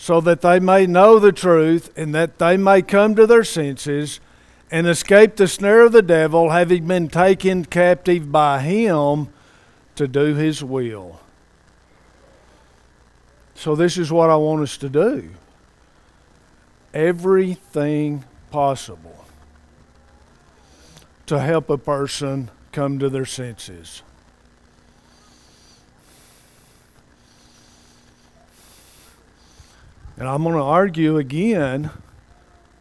so 0.01 0.21
that 0.21 0.43
they 0.43 0.61
may 0.61 0.87
know 0.87 1.19
the 1.19 1.33
truth 1.33 1.93
and 1.97 2.15
that 2.15 2.39
they 2.39 2.57
may 2.57 2.81
come 2.81 3.17
to 3.17 3.27
their 3.27 3.43
senses 3.43 4.21
and 4.71 4.87
escape 4.87 5.35
the 5.35 5.49
snare 5.49 5.81
of 5.83 5.93
the 5.93 6.03
devil, 6.03 6.51
having 6.51 6.87
been 6.87 7.09
taken 7.09 7.65
captive 7.65 8.31
by 8.31 8.61
him 8.61 9.29
to 9.97 10.07
do 10.07 10.35
his 10.35 10.63
will. 10.63 11.21
So, 13.57 13.75
this 13.75 13.99
is 13.99 14.13
what 14.13 14.31
I 14.31 14.37
want 14.37 14.63
us 14.63 14.77
to 14.79 14.89
do 14.89 15.31
everything 16.95 18.25
possible 18.51 19.27
to 21.27 21.39
help 21.39 21.69
a 21.69 21.77
person 21.77 22.51
come 22.73 22.99
to 22.99 23.11
their 23.11 23.27
senses. 23.27 24.03
And 30.19 30.29
I'm 30.29 30.43
going 30.43 30.57
to 30.57 30.63
argue 30.63 31.17
again 31.17 31.91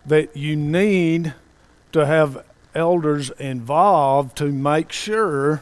that 0.08 0.36
you 0.36 0.56
need 0.56 1.36
to 1.92 2.06
have 2.06 2.44
elders 2.74 3.30
involved 3.32 4.38
to 4.38 4.46
make 4.46 4.92
sure 4.92 5.62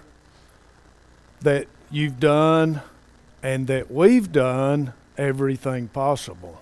that 1.41 1.67
you've 1.91 2.19
done 2.19 2.82
and 3.43 3.67
that 3.67 3.91
we've 3.91 4.32
done 4.32 4.93
everything 5.17 5.89
possible. 5.89 6.61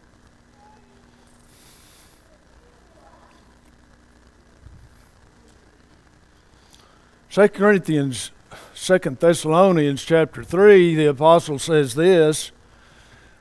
Second 7.30 7.60
Corinthians, 7.60 8.32
Second 8.74 9.20
Thessalonians 9.20 10.04
chapter 10.04 10.44
three, 10.44 10.96
the 10.96 11.06
apostle 11.06 11.60
says 11.60 11.96
this 11.96 12.52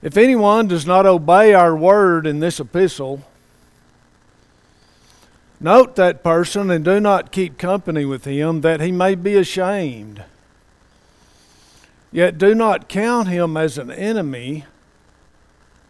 if 0.03 0.17
anyone 0.17 0.67
does 0.67 0.85
not 0.85 1.07
obey 1.07 1.55
our 1.55 1.77
word 1.77 2.27
in 2.27 2.41
this 2.41 2.59
epistle, 2.59 3.23
note 5.61 5.95
that 5.97 6.25
person 6.25 6.71
and 6.71 6.85
do 6.85 6.99
not 6.99 7.31
keep 7.31 7.57
company 7.57 8.05
with 8.05 8.25
him, 8.25 8.63
that 8.63 8.81
he 8.81 8.91
may 8.91 9.15
be 9.15 9.37
ashamed. 9.37 10.25
Yet 12.11 12.37
do 12.37 12.55
not 12.55 12.89
count 12.89 13.29
him 13.29 13.57
as 13.57 13.79
an 13.79 13.91
enemy, 13.91 14.67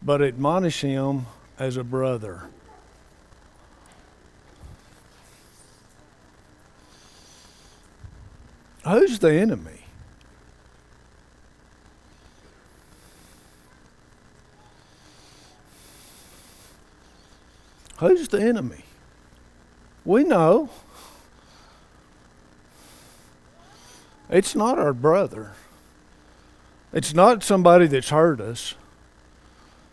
but 0.03 0.21
admonish 0.21 0.83
him 0.83 1.27
as 1.59 1.77
a 1.77 1.83
brother. 1.83 2.43
Who's 8.85 9.21
the 9.21 9.33
enemy? 9.33 9.82
Who's 18.03 18.27
the 18.27 18.43
enemy? 18.43 18.85
We 20.05 20.25
know. 20.25 20.71
It's 24.29 24.57
not 24.57 24.77
our 24.77 24.93
brother. 24.93 25.53
It's 26.93 27.15
not 27.15 27.45
somebody 27.45 27.87
that's 27.87 28.09
hurt 28.09 28.41
us. 28.41 28.75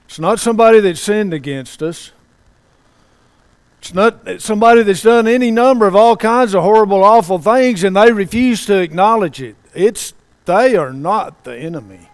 It's 0.07 0.18
not 0.18 0.39
somebody 0.39 0.80
that 0.80 0.97
sinned 0.97 1.36
against 1.36 1.84
us. 1.84 2.12
It's 3.78 3.93
not 3.93 4.41
somebody 4.41 4.82
that's 4.82 5.03
done 5.03 5.28
any 5.28 5.51
number 5.51 5.86
of 5.86 5.95
all 5.95 6.18
kinds 6.18 6.55
of 6.55 6.64
horrible, 6.64 7.03
awful 7.03 7.38
things 7.38 7.84
and 7.84 7.95
they 7.95 8.12
refuse 8.12 8.66
to 8.66 8.82
acknowledge 8.82 9.39
it. 9.39 9.55
It's 9.76 10.16
they 10.45 10.76
are 10.76 10.93
not 10.93 11.43
the 11.43 11.55
enemy. 11.55 12.10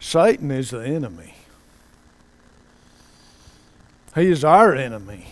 Satan 0.00 0.50
is 0.50 0.70
the 0.70 0.84
enemy. 0.84 1.36
He 4.14 4.26
is 4.26 4.44
our 4.44 4.74
enemy. 4.74 5.28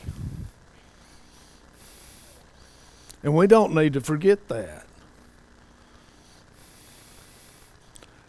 And 3.23 3.35
we 3.35 3.47
don't 3.47 3.75
need 3.75 3.95
to 3.95 4.01
forget 4.01 4.49
that. 4.49 4.85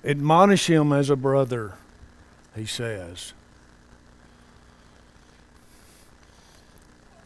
Admonish 0.04 0.68
him 0.68 0.92
as 0.92 1.10
a 1.10 1.16
brother, 1.16 1.74
he 2.56 2.66
says. 2.66 3.34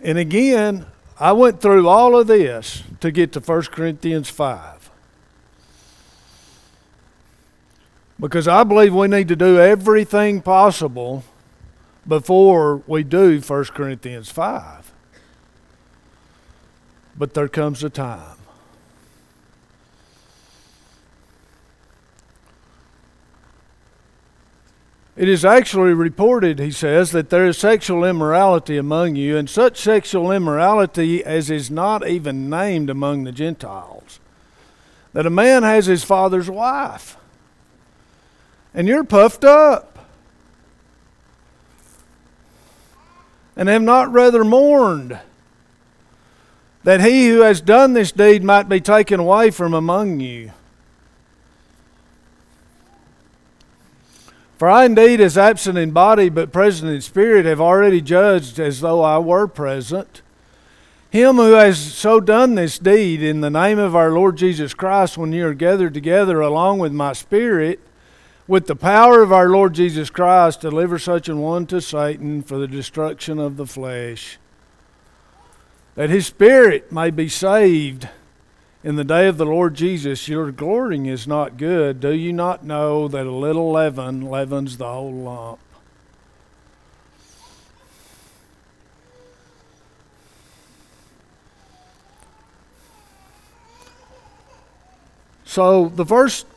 And 0.02 0.18
again, 0.18 0.86
I 1.18 1.32
went 1.32 1.62
through 1.62 1.88
all 1.88 2.20
of 2.20 2.28
this 2.28 2.84
to 3.00 3.12
get 3.12 3.32
to 3.34 3.40
1 3.40 3.62
Corinthians 3.64 4.30
5. 4.30 4.90
Because 8.20 8.48
I 8.48 8.64
believe 8.64 8.94
we 8.94 9.08
need 9.08 9.30
to 9.30 9.36
do 9.36 9.60
everything 9.60 10.42
possible 10.42 11.24
before 12.08 12.78
we 12.88 13.04
do 13.04 13.40
1 13.40 13.66
Corinthians 13.66 14.30
5. 14.30 14.92
But 17.18 17.34
there 17.34 17.48
comes 17.48 17.84
a 17.84 17.90
time. 17.90 18.38
It 25.16 25.30
is 25.30 25.46
actually 25.46 25.94
reported, 25.94 26.58
he 26.58 26.72
says, 26.72 27.12
that 27.12 27.30
there 27.30 27.46
is 27.46 27.58
sexual 27.58 28.04
immorality 28.04 28.78
among 28.78 29.16
you, 29.16 29.38
and 29.38 29.48
such 29.48 29.80
sexual 29.80 30.32
immorality 30.32 31.24
as 31.24 31.52
is 31.52 31.70
not 31.70 32.08
even 32.08 32.50
named 32.50 32.90
among 32.90 33.24
the 33.24 33.32
Gentiles. 33.32 34.20
That 35.14 35.28
a 35.28 35.30
man 35.30 35.62
has 35.62 35.86
his 35.86 36.04
father's 36.04 36.50
wife. 36.50 37.16
And 38.74 38.88
you're 38.88 39.04
puffed 39.04 39.46
up. 39.46 39.93
And 43.56 43.70
have 43.70 43.82
not 43.82 44.12
rather 44.12 44.44
mourned 44.44 45.20
that 46.84 47.02
he 47.02 47.30
who 47.30 47.42
has 47.42 47.62
done 47.62 47.94
this 47.94 48.12
deed 48.12 48.44
might 48.44 48.68
be 48.68 48.82
taken 48.82 49.20
away 49.20 49.52
from 49.52 49.74
among 49.74 50.20
you. 50.20 50.52
For 54.58 54.70
I 54.70 54.86
indeed, 54.86 55.20
as 55.20 55.38
absent 55.38 55.78
in 55.78 55.92
body 55.92 56.30
but 56.30 56.54
present 56.54 56.92
in 56.92 57.02
spirit, 57.02 57.46
have 57.46 57.60
already 57.60 58.02
judged 58.02 58.60
as 58.60 58.82
though 58.82 59.02
I 59.02 59.18
were 59.18 59.48
present. 59.48 60.22
Him 61.10 61.36
who 61.36 61.54
has 61.54 61.78
so 61.80 62.20
done 62.20 62.56
this 62.56 62.80
deed 62.80 63.22
in 63.22 63.42
the 63.42 63.50
name 63.50 63.78
of 63.78 63.96
our 63.96 64.12
Lord 64.12 64.38
Jesus 64.38 64.74
Christ, 64.74 65.18
when 65.18 65.32
you 65.32 65.46
are 65.48 65.54
gathered 65.54 65.94
together 65.94 66.42
along 66.42 66.80
with 66.80 66.92
my 66.92 67.14
spirit, 67.14 67.80
with 68.48 68.68
the 68.68 68.76
power 68.76 69.22
of 69.22 69.32
our 69.32 69.50
Lord 69.50 69.74
Jesus 69.74 70.10
Christ, 70.10 70.62
deliver 70.62 71.00
such 71.00 71.30
an 71.30 71.40
one 71.40 71.66
to 71.68 71.82
Satan 71.82 72.42
for 72.42 72.58
the 72.58 72.68
destruction 72.68 73.40
of 73.40 73.58
the 73.58 73.66
flesh, 73.66 74.38
that 75.96 76.10
his 76.10 76.26
spirit 76.26 76.92
may 76.92 77.10
be 77.10 77.30
saved 77.30 78.10
in 78.84 78.98
the 78.98 79.06
day 79.06 79.28
of 79.28 79.38
the 79.38 79.46
Lord 79.46 79.76
Jesus. 79.76 80.28
Your 80.28 80.52
glorying 80.52 81.06
is 81.06 81.26
not 81.26 81.58
good. 81.58 82.02
Do 82.02 82.12
you 82.12 82.34
not 82.34 82.66
know 82.66 83.08
that 83.08 83.26
a 83.26 83.32
little 83.32 83.72
leaven 83.72 84.22
leavens 84.22 84.78
the 84.78 84.92
whole 84.92 85.14
lump? 85.14 85.60
So 95.46 95.88
the 95.90 96.06
first 96.06 96.48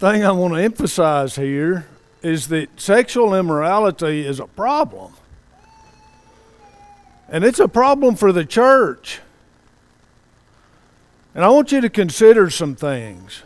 thing 0.00 0.24
I 0.24 0.32
want 0.32 0.54
to 0.54 0.62
emphasize 0.62 1.36
here 1.36 1.86
is 2.22 2.48
that 2.48 2.80
sexual 2.80 3.34
immorality 3.34 4.26
is 4.26 4.40
a 4.40 4.46
problem. 4.46 5.12
And 7.28 7.44
it's 7.44 7.58
a 7.58 7.68
problem 7.68 8.16
for 8.16 8.32
the 8.32 8.46
church. 8.46 9.20
And 11.34 11.44
I 11.44 11.50
want 11.50 11.70
you 11.70 11.82
to 11.82 11.90
consider 11.90 12.48
some 12.48 12.74
things. 12.74 13.42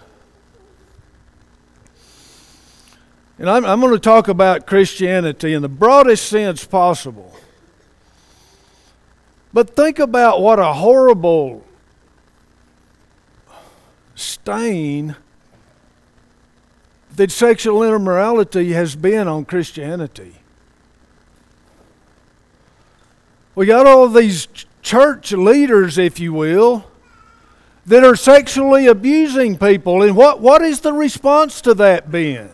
And 3.36 3.50
I'm, 3.50 3.64
I'm 3.64 3.80
going 3.80 3.92
to 3.92 3.98
talk 3.98 4.28
about 4.28 4.64
Christianity 4.64 5.54
in 5.54 5.62
the 5.62 5.68
broadest 5.68 6.28
sense 6.28 6.64
possible. 6.64 7.34
But 9.52 9.74
think 9.74 9.98
about 9.98 10.40
what 10.40 10.60
a 10.60 10.72
horrible 10.72 11.66
stain 14.14 15.16
that 17.16 17.30
sexual 17.30 17.82
immorality 17.82 18.72
has 18.72 18.96
been 18.96 19.28
on 19.28 19.44
Christianity. 19.44 20.34
We 23.54 23.66
got 23.66 23.86
all 23.86 24.08
these 24.08 24.48
church 24.82 25.32
leaders, 25.32 25.96
if 25.96 26.18
you 26.18 26.32
will, 26.32 26.84
that 27.86 28.02
are 28.02 28.16
sexually 28.16 28.86
abusing 28.86 29.56
people. 29.58 30.02
And 30.02 30.16
what, 30.16 30.40
what 30.40 30.62
is 30.62 30.80
the 30.80 30.92
response 30.92 31.60
to 31.62 31.74
that 31.74 32.10
been? 32.10 32.50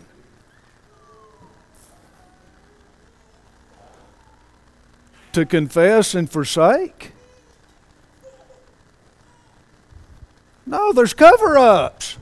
To 5.32 5.46
confess 5.46 6.14
and 6.14 6.30
forsake? 6.30 7.12
No, 10.66 10.92
there's 10.92 11.14
cover 11.14 11.56
ups. 11.56 12.16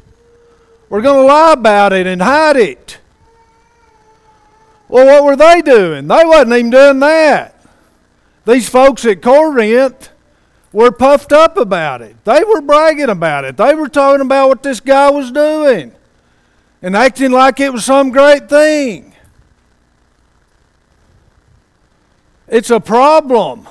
We're 0.88 1.02
going 1.02 1.20
to 1.20 1.26
lie 1.26 1.52
about 1.52 1.92
it 1.92 2.06
and 2.06 2.22
hide 2.22 2.56
it. 2.56 2.98
Well, 4.88 5.06
what 5.06 5.24
were 5.24 5.36
they 5.36 5.60
doing? 5.60 6.08
They 6.08 6.24
wasn't 6.24 6.54
even 6.54 6.70
doing 6.70 6.98
that. 7.00 7.54
These 8.46 8.68
folks 8.68 9.04
at 9.04 9.20
Corinth 9.20 10.08
were 10.72 10.90
puffed 10.90 11.32
up 11.32 11.58
about 11.58 12.00
it. 12.00 12.16
They 12.24 12.42
were 12.42 12.62
bragging 12.62 13.10
about 13.10 13.44
it. 13.44 13.56
They 13.56 13.74
were 13.74 13.88
talking 13.88 14.24
about 14.24 14.48
what 14.48 14.62
this 14.62 14.80
guy 14.80 15.10
was 15.10 15.30
doing 15.30 15.92
and 16.80 16.96
acting 16.96 17.32
like 17.32 17.60
it 17.60 17.72
was 17.72 17.84
some 17.84 18.10
great 18.10 18.48
thing. 18.48 19.14
It's 22.46 22.70
a 22.70 22.80
problem. 22.80 23.68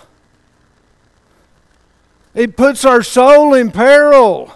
It 2.36 2.56
puts 2.56 2.86
our 2.86 3.02
soul 3.02 3.56
in 3.56 3.72
peril. 3.72 4.54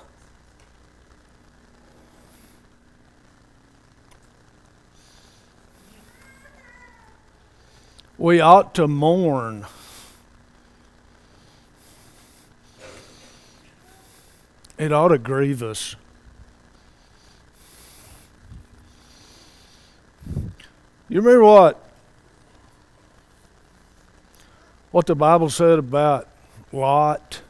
We 8.22 8.39
ought 8.39 8.76
to 8.76 8.88
mourn. 8.88 9.65
It 14.78 14.93
ought 14.93 15.07
to 15.07 15.17
grieve 15.17 15.63
us. 15.63 15.95
You 21.09 21.19
remember 21.19 21.45
what 21.45 21.84
what 24.91 25.07
the 25.07 25.15
Bible 25.15 25.49
said 25.49 25.80
about 25.80 26.28
Lot? 26.72 27.41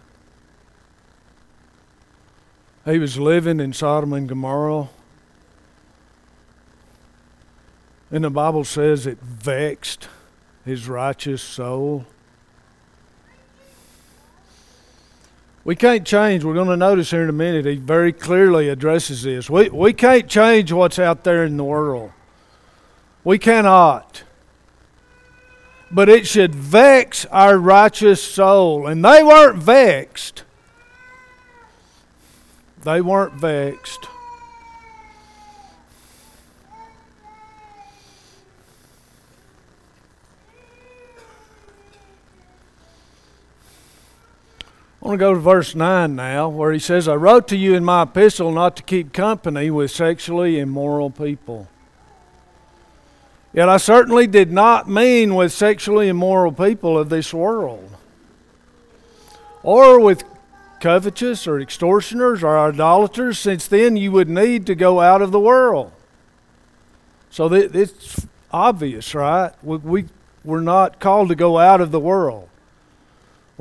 He 2.86 2.98
was 2.98 3.20
living 3.20 3.60
in 3.60 3.74
Sodom 3.74 4.14
and 4.14 4.30
Gomorrah. 4.30 4.88
And 8.10 8.24
the 8.24 8.30
Bible 8.30 8.64
says 8.64 9.06
it 9.06 9.20
vexed 9.20 10.08
his 10.66 10.88
righteous 10.88 11.42
soul. 11.42 12.06
We 15.64 15.76
can't 15.76 16.06
change. 16.06 16.44
We're 16.44 16.56
going 16.56 16.70
to 16.70 16.78
notice 16.78 17.12
here 17.12 17.22
in 17.22 17.30
a 17.30 17.34
minute, 17.34 17.66
he 17.66 17.76
very 17.76 18.12
clearly 18.12 18.68
addresses 18.70 19.24
this. 19.24 19.50
We, 19.50 19.70
we 19.70 19.94
can't 19.94 20.28
change 20.28 20.72
what's 20.72 20.98
out 20.98 21.24
there 21.24 21.44
in 21.44 21.58
the 21.58 21.64
world. 21.64 22.12
We 23.24 23.38
cannot. 23.38 24.24
But 25.92 26.10
it 26.10 26.26
should 26.26 26.56
vex 26.56 27.26
our 27.26 27.58
righteous 27.58 28.24
soul. 28.24 28.88
And 28.88 29.06
they 29.06 29.22
weren't 29.22 29.62
vexed. 29.62 30.44
They 32.84 33.02
weren't 33.02 33.34
vexed. 33.34 34.08
I 45.02 45.08
want 45.08 45.16
to 45.16 45.26
go 45.26 45.34
to 45.34 45.40
verse 45.40 45.74
9 45.74 46.16
now, 46.16 46.48
where 46.48 46.72
he 46.72 46.78
says, 46.78 47.08
I 47.08 47.16
wrote 47.16 47.48
to 47.48 47.58
you 47.58 47.74
in 47.74 47.84
my 47.84 48.04
epistle 48.04 48.52
not 48.52 48.76
to 48.76 48.84
keep 48.84 49.14
company 49.14 49.72
with 49.72 49.90
sexually 49.90 50.60
immoral 50.60 51.10
people. 51.10 51.68
Yet 53.52 53.68
I 53.68 53.78
certainly 53.78 54.28
did 54.28 54.52
not 54.52 54.88
mean 54.88 55.34
with 55.34 55.52
sexually 55.52 56.08
immoral 56.08 56.52
people 56.52 57.00
of 57.00 57.10
this 57.10 57.34
world, 57.34 57.90
or 59.64 60.00
with 60.00 60.24
covetous 60.80 61.48
or 61.48 61.60
extortioners 61.60 62.44
or 62.44 62.60
idolaters, 62.60 63.40
since 63.40 63.68
then 63.68 63.98
you 63.98 64.12
would 64.12 64.30
need 64.30 64.68
to 64.68 64.76
go 64.76 65.00
out 65.00 65.24
of 65.24 65.32
the 65.32 65.40
world. 65.40 65.92
So 67.32 67.52
it's 67.52 68.28
obvious, 68.52 69.16
right? 69.16 69.52
We, 69.64 69.78
we, 69.78 70.06
we're 70.44 70.62
not 70.62 71.00
called 71.00 71.30
to 71.30 71.36
go 71.36 71.58
out 71.58 71.82
of 71.82 71.90
the 71.90 72.00
world. 72.00 72.50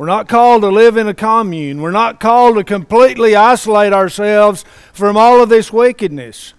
We're 0.01 0.07
not 0.07 0.29
called 0.29 0.63
to 0.63 0.71
live 0.71 0.97
in 0.97 1.09
a 1.09 1.13
commune. 1.13 1.83
We're 1.83 1.91
not 1.91 2.21
called 2.21 2.57
to 2.57 2.65
completely 2.65 3.37
isolate 3.37 3.93
ourselves 3.93 4.65
from 4.95 5.19
all 5.19 5.43
of 5.43 5.51
this 5.51 5.71
wickedness. 5.71 6.55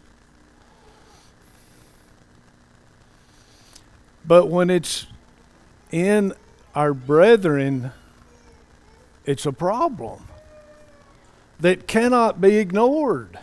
But 4.23 4.45
when 4.45 4.69
it's 4.69 5.07
in 5.89 6.33
our 6.75 6.93
brethren, 6.93 7.93
it's 9.25 9.47
a 9.47 9.51
problem 9.51 10.27
that 11.59 11.87
cannot 11.87 12.39
be 12.41 12.57
ignored. 12.57 13.39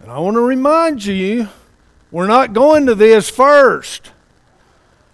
And 0.00 0.10
I 0.10 0.18
want 0.18 0.36
to 0.36 0.40
remind 0.40 1.04
you, 1.04 1.50
we're 2.10 2.26
not 2.26 2.54
going 2.54 2.86
to 2.86 2.94
this 2.94 3.28
first. 3.28 4.12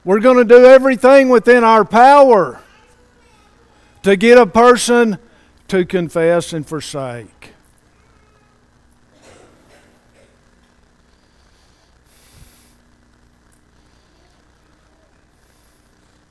We're 0.07 0.21
going 0.21 0.37
to 0.37 0.45
do 0.45 0.65
everything 0.65 1.31
within 1.31 1.65
our 1.65 1.85
power 1.85 2.61
to 4.05 4.15
get 4.15 4.39
a 4.39 4.47
person 4.47 5.19
to 5.67 5.85
confess 5.85 6.53
and 6.53 6.65
forsake. 6.65 7.55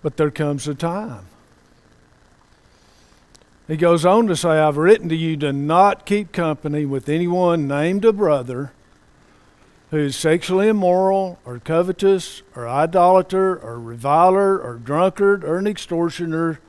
But 0.02 0.16
there 0.16 0.32
comes 0.32 0.70
a 0.70 0.74
time. 0.74 1.26
He 3.68 3.76
goes 3.76 4.06
on 4.06 4.28
to 4.28 4.38
say, 4.38 4.52
I've 4.52 4.78
written 4.78 5.10
to 5.10 5.16
you 5.18 5.36
to 5.36 5.52
not 5.52 6.06
keep 6.06 6.32
company 6.32 6.86
with 6.86 7.10
anyone 7.10 7.68
named 7.68 8.06
a 8.06 8.14
brother 8.14 8.72
who 9.96 10.02
is 10.02 10.16
sexually 10.18 10.68
immoral 10.68 11.40
or 11.46 11.58
covetous 11.58 12.42
or 12.54 12.68
idolater 12.68 13.58
or 13.58 13.80
reviler 13.80 14.60
or 14.60 14.74
drunkard 14.74 15.42
or 15.42 15.58
an 15.58 15.66
extortioner, 15.66 16.60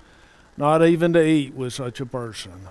not 0.57 0.87
even 0.87 1.13
to 1.13 1.21
eat 1.21 1.53
with 1.53 1.73
such 1.73 1.99
a 1.99 2.07
person. 2.07 2.69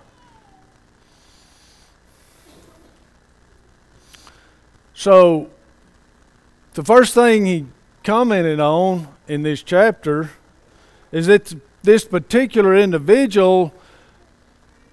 So, 4.94 5.50
the 6.74 6.86
first 6.86 7.14
thing 7.14 7.46
he 7.46 7.66
commented 8.06 8.62
on 8.62 9.10
in 9.28 9.44
this 9.44 9.62
chapter 9.62 10.30
is 11.12 11.28
that 11.28 11.54
this 11.84 12.06
particular 12.06 12.74
individual 12.78 13.74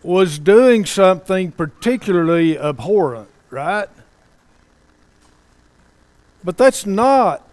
was 0.03 0.41
doing 0.41 0.85
something 0.85 1.53
particularly 1.53 2.59
abhorrent, 2.59 3.29
right? 3.51 3.89
But 6.45 6.57
that's 6.57 6.87
not 6.87 7.47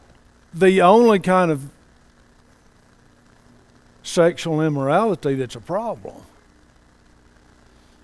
the 0.54 0.82
only 0.82 1.20
kind 1.20 1.52
of 1.52 1.70
sexual 4.04 4.62
immorality 4.62 5.36
that's 5.36 5.56
a 5.56 5.62
problem. 5.62 6.24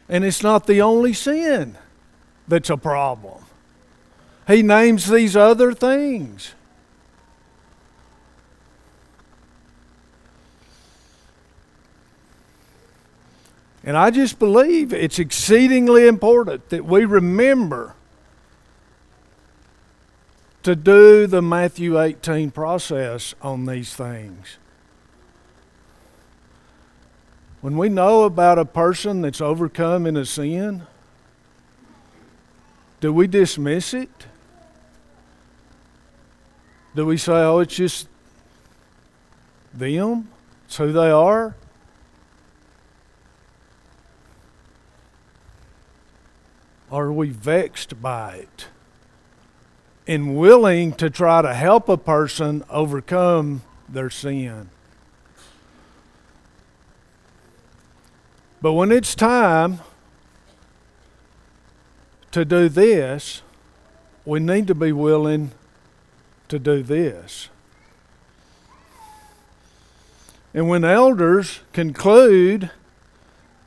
And 0.08 0.24
it's 0.24 0.44
not 0.44 0.68
the 0.68 0.82
only 0.82 1.14
sin 1.14 1.78
that's 2.48 2.70
a 2.70 2.78
problem. 2.78 3.44
He 4.48 4.62
names 4.62 5.10
these 5.10 5.36
other 5.36 5.74
things. 5.74 6.54
And 13.84 13.96
I 13.96 14.10
just 14.10 14.40
believe 14.40 14.94
it's 14.94 15.20
exceedingly 15.20 16.08
important 16.08 16.70
that 16.70 16.86
we 16.86 17.06
remember 17.06 17.94
to 20.66 20.76
do 20.76 21.28
the 21.28 21.44
Matthew 21.44 22.02
18 22.02 22.50
process 22.50 23.36
on 23.40 23.68
these 23.68 23.94
things. 23.94 24.58
When 27.62 27.78
we 27.78 27.88
know 27.88 28.24
about 28.24 28.58
a 28.58 28.66
person 28.66 29.22
that's 29.22 29.42
overcome 29.42 30.08
in 30.08 30.18
a 30.18 30.26
sin, 30.26 30.88
do 33.00 33.14
we 33.14 33.28
dismiss 33.28 33.94
it? 33.94 34.26
Do 36.96 37.06
we 37.06 37.18
say, 37.18 37.34
oh, 37.34 37.60
it's 37.60 37.76
just 37.76 38.08
them? 39.72 40.30
It's 40.66 40.78
who 40.78 40.92
they 40.92 41.12
are? 41.12 41.56
Are 46.92 47.12
we 47.12 47.30
vexed 47.30 48.02
by 48.02 48.38
it 48.38 48.68
and 50.08 50.36
willing 50.36 50.94
to 50.94 51.10
try 51.10 51.42
to 51.42 51.54
help 51.54 51.90
a 51.90 51.98
person 51.98 52.64
overcome 52.70 53.62
their 53.90 54.10
sin? 54.10 54.70
But 58.62 58.74
when 58.74 58.92
it's 58.92 59.16
time 59.16 59.80
to 62.32 62.44
do 62.44 62.68
this, 62.68 63.42
we 64.26 64.40
need 64.40 64.68
to 64.68 64.76
be 64.76 64.92
willing 64.92 65.52
to 66.48 66.60
do 66.60 66.82
this. 66.82 67.50
And 70.54 70.70
when 70.70 70.84
elders 70.84 71.60
conclude 71.74 72.72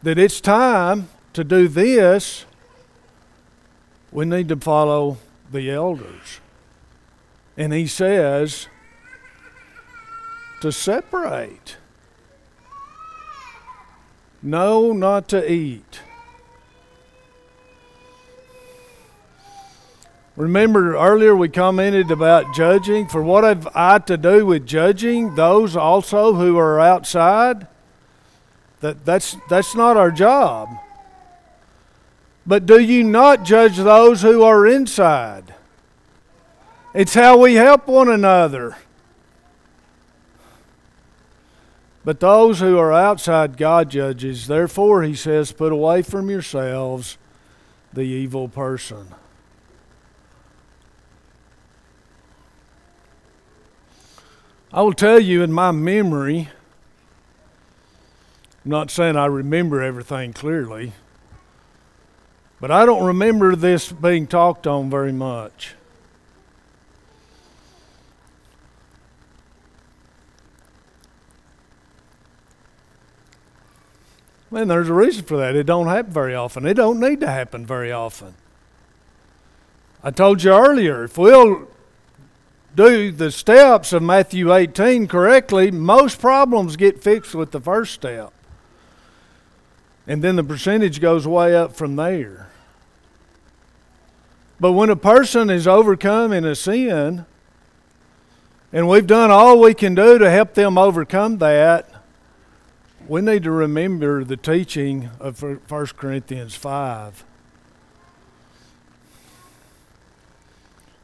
that 0.03 0.18
it's 0.18 0.41
time 0.41 1.09
to 1.32 1.45
do 1.45 1.68
this, 1.68 2.45
we 4.11 4.24
need 4.24 4.49
to 4.49 4.57
follow 4.57 5.18
the 5.51 5.70
elders. 5.70 6.40
And 7.57 7.72
he 7.72 7.86
says 7.86 8.68
to 10.61 10.72
separate. 10.72 11.76
No, 14.42 14.92
not 14.92 15.28
to 15.28 15.51
eat. 15.51 16.01
Remember 20.36 20.96
earlier 20.96 21.34
we 21.34 21.49
commented 21.49 22.12
about 22.12 22.55
judging. 22.55 23.09
For 23.09 23.20
what 23.20 23.42
have 23.42 23.66
I 23.74 23.99
to 23.99 24.16
do 24.16 24.46
with 24.46 24.66
judging 24.66 25.34
those 25.34 25.74
also 25.74 26.34
who 26.34 26.57
are 26.57 26.78
outside? 26.78 27.66
That, 28.80 29.05
that's, 29.05 29.36
that's 29.51 29.74
not 29.74 29.96
our 29.96 30.12
job. 30.12 30.68
But 32.49 32.64
do 32.64 32.80
you 32.80 33.05
not 33.05 33.44
judge 33.44 33.76
those 33.76 34.22
who 34.22 34.42
are 34.42 34.66
inside? 34.66 35.55
It's 36.94 37.12
how 37.12 37.36
we 37.36 37.57
help 37.57 37.86
one 37.86 38.09
another. 38.09 38.78
But 42.07 42.20
those 42.20 42.61
who 42.61 42.78
are 42.78 42.90
outside, 42.90 43.59
God 43.59 43.90
judges. 43.90 44.46
Therefore, 44.46 45.03
he 45.03 45.14
says, 45.14 45.53
put 45.53 45.72
away 45.72 46.01
from 46.01 46.30
yourselves 46.30 47.18
the 47.92 48.01
evil 48.01 48.49
person. 48.49 49.14
I 54.72 54.80
will 54.80 54.94
tell 54.94 55.20
you 55.20 55.42
in 55.42 55.53
my 55.53 55.70
memory, 55.70 56.49
I'm 58.64 58.70
not 58.70 58.90
saying 58.90 59.16
I 59.16 59.26
remember 59.26 59.82
everything 59.82 60.32
clearly, 60.32 60.94
but 62.61 62.71
I 62.71 62.85
don't 62.85 63.05
remember 63.05 63.55
this 63.55 63.91
being 63.93 64.27
talked 64.27 64.67
on 64.67 64.91
very 64.91 65.13
much. 65.13 65.75
Man, 74.51 74.69
there's 74.69 74.89
a 74.89 74.95
reason 74.95 75.25
for 75.25 75.37
that. 75.37 75.55
It 75.55 75.65
don't 75.65 75.89
happen 75.89 76.13
very 76.13 76.35
often. 76.35 76.67
It 76.67 76.75
don't 76.75 76.99
need 76.99 77.21
to 77.21 77.27
happen 77.27 77.67
very 77.67 77.93
often. 77.93 78.35
I 80.03 80.11
told 80.11 80.43
you 80.43 80.53
earlier, 80.53 81.05
if 81.05 81.19
we'll 81.19 81.69
do 82.75 83.13
the 83.13 83.31
steps 83.31 83.93
of 83.93 84.03
Matthew 84.03 84.53
18 84.55 85.07
correctly, 85.07 85.71
most 85.71 86.21
problems 86.21 86.77
get 86.77 87.03
fixed 87.03 87.35
with 87.35 87.51
the 87.51 87.61
first 87.61 87.93
step. 87.93 88.33
And 90.09 90.25
then 90.25 90.37
the 90.37 90.43
percentage 90.43 91.03
goes 91.03 91.29
way 91.29 91.55
up 91.55 91.77
from 91.77 91.97
there. 91.97 92.49
But 94.59 94.73
when 94.73 94.89
a 94.89 94.97
person 94.97 95.51
is 95.51 95.69
overcome 95.69 96.33
in 96.33 96.47
a 96.47 96.55
sin, 96.55 97.27
and 98.73 98.89
we've 98.89 99.07
done 99.07 99.31
all 99.31 99.61
we 99.61 99.75
can 99.75 99.95
do 99.95 100.19
to 100.19 100.31
help 100.31 100.55
them 100.55 100.79
overcome 100.79 101.39
that, 101.39 101.91
we 103.07 103.21
need 103.21 103.43
to 103.45 103.51
remember 103.51 104.25
the 104.25 104.37
teaching 104.37 105.11
of 105.21 105.43
1 105.43 105.87
Corinthians 105.97 106.55
5. 106.55 107.25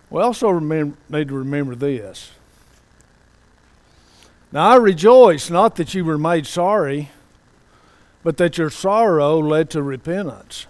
We 0.08 0.22
also 0.22 0.48
remember, 0.48 0.96
need 1.10 1.28
to 1.28 1.34
remember 1.34 1.74
this. 1.74 2.32
Now 4.50 4.70
I 4.70 4.76
rejoice 4.76 5.50
not 5.50 5.76
that 5.76 5.94
you 5.94 6.04
were 6.04 6.18
made 6.18 6.46
sorry, 6.46 7.10
but 8.24 8.38
that 8.38 8.58
your 8.58 8.70
sorrow 8.70 9.38
led 9.38 9.70
to 9.70 9.82
repentance. 9.82 10.66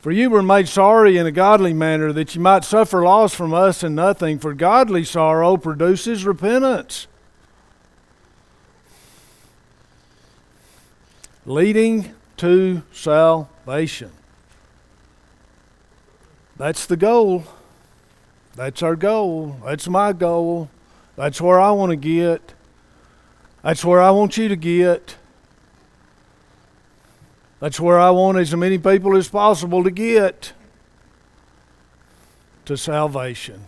For 0.00 0.12
you 0.12 0.30
were 0.30 0.42
made 0.42 0.68
sorry 0.68 1.16
in 1.16 1.26
a 1.26 1.32
godly 1.32 1.72
manner, 1.74 2.12
that 2.12 2.34
you 2.34 2.40
might 2.40 2.62
suffer 2.62 3.02
loss 3.02 3.34
from 3.34 3.52
us 3.52 3.82
and 3.82 3.96
nothing. 3.96 4.38
For 4.38 4.54
godly 4.54 5.02
sorrow 5.02 5.56
produces 5.56 6.24
repentance, 6.24 7.06
leading 11.44 12.14
to 12.36 12.82
salvation. 12.92 14.12
That's 16.56 16.86
the 16.86 16.96
goal. 16.96 17.44
That's 18.54 18.82
our 18.82 18.94
goal. 18.94 19.56
That's 19.64 19.88
my 19.88 20.12
goal. 20.12 20.70
That's 21.16 21.40
where 21.40 21.58
I 21.58 21.72
want 21.72 21.90
to 21.90 21.96
get. 21.96 22.53
That's 23.64 23.82
where 23.82 24.02
I 24.02 24.10
want 24.10 24.36
you 24.36 24.48
to 24.48 24.56
get. 24.56 25.16
That's 27.60 27.80
where 27.80 27.98
I 27.98 28.10
want 28.10 28.36
as 28.36 28.54
many 28.54 28.76
people 28.76 29.16
as 29.16 29.26
possible 29.30 29.82
to 29.84 29.90
get 29.90 30.52
to 32.66 32.76
salvation. 32.76 33.64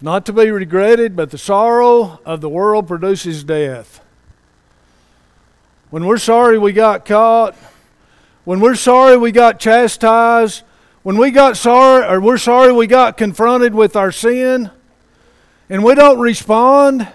Not 0.00 0.24
to 0.26 0.32
be 0.32 0.50
regretted, 0.50 1.14
but 1.14 1.30
the 1.30 1.36
sorrow 1.36 2.20
of 2.24 2.40
the 2.40 2.48
world 2.48 2.88
produces 2.88 3.44
death. 3.44 4.00
When 5.90 6.06
we're 6.06 6.16
sorry 6.16 6.58
we 6.58 6.72
got 6.72 7.04
caught, 7.04 7.54
when 8.44 8.60
we're 8.60 8.76
sorry 8.76 9.18
we 9.18 9.30
got 9.30 9.60
chastised, 9.60 10.62
when 11.02 11.18
we 11.18 11.30
got 11.30 11.58
sorry 11.58 12.06
or 12.06 12.18
we're 12.18 12.38
sorry 12.38 12.72
we 12.72 12.86
got 12.86 13.18
confronted 13.18 13.74
with 13.74 13.94
our 13.94 14.10
sin, 14.10 14.70
and 15.68 15.84
we 15.84 15.94
don't 15.94 16.18
respond, 16.18 17.08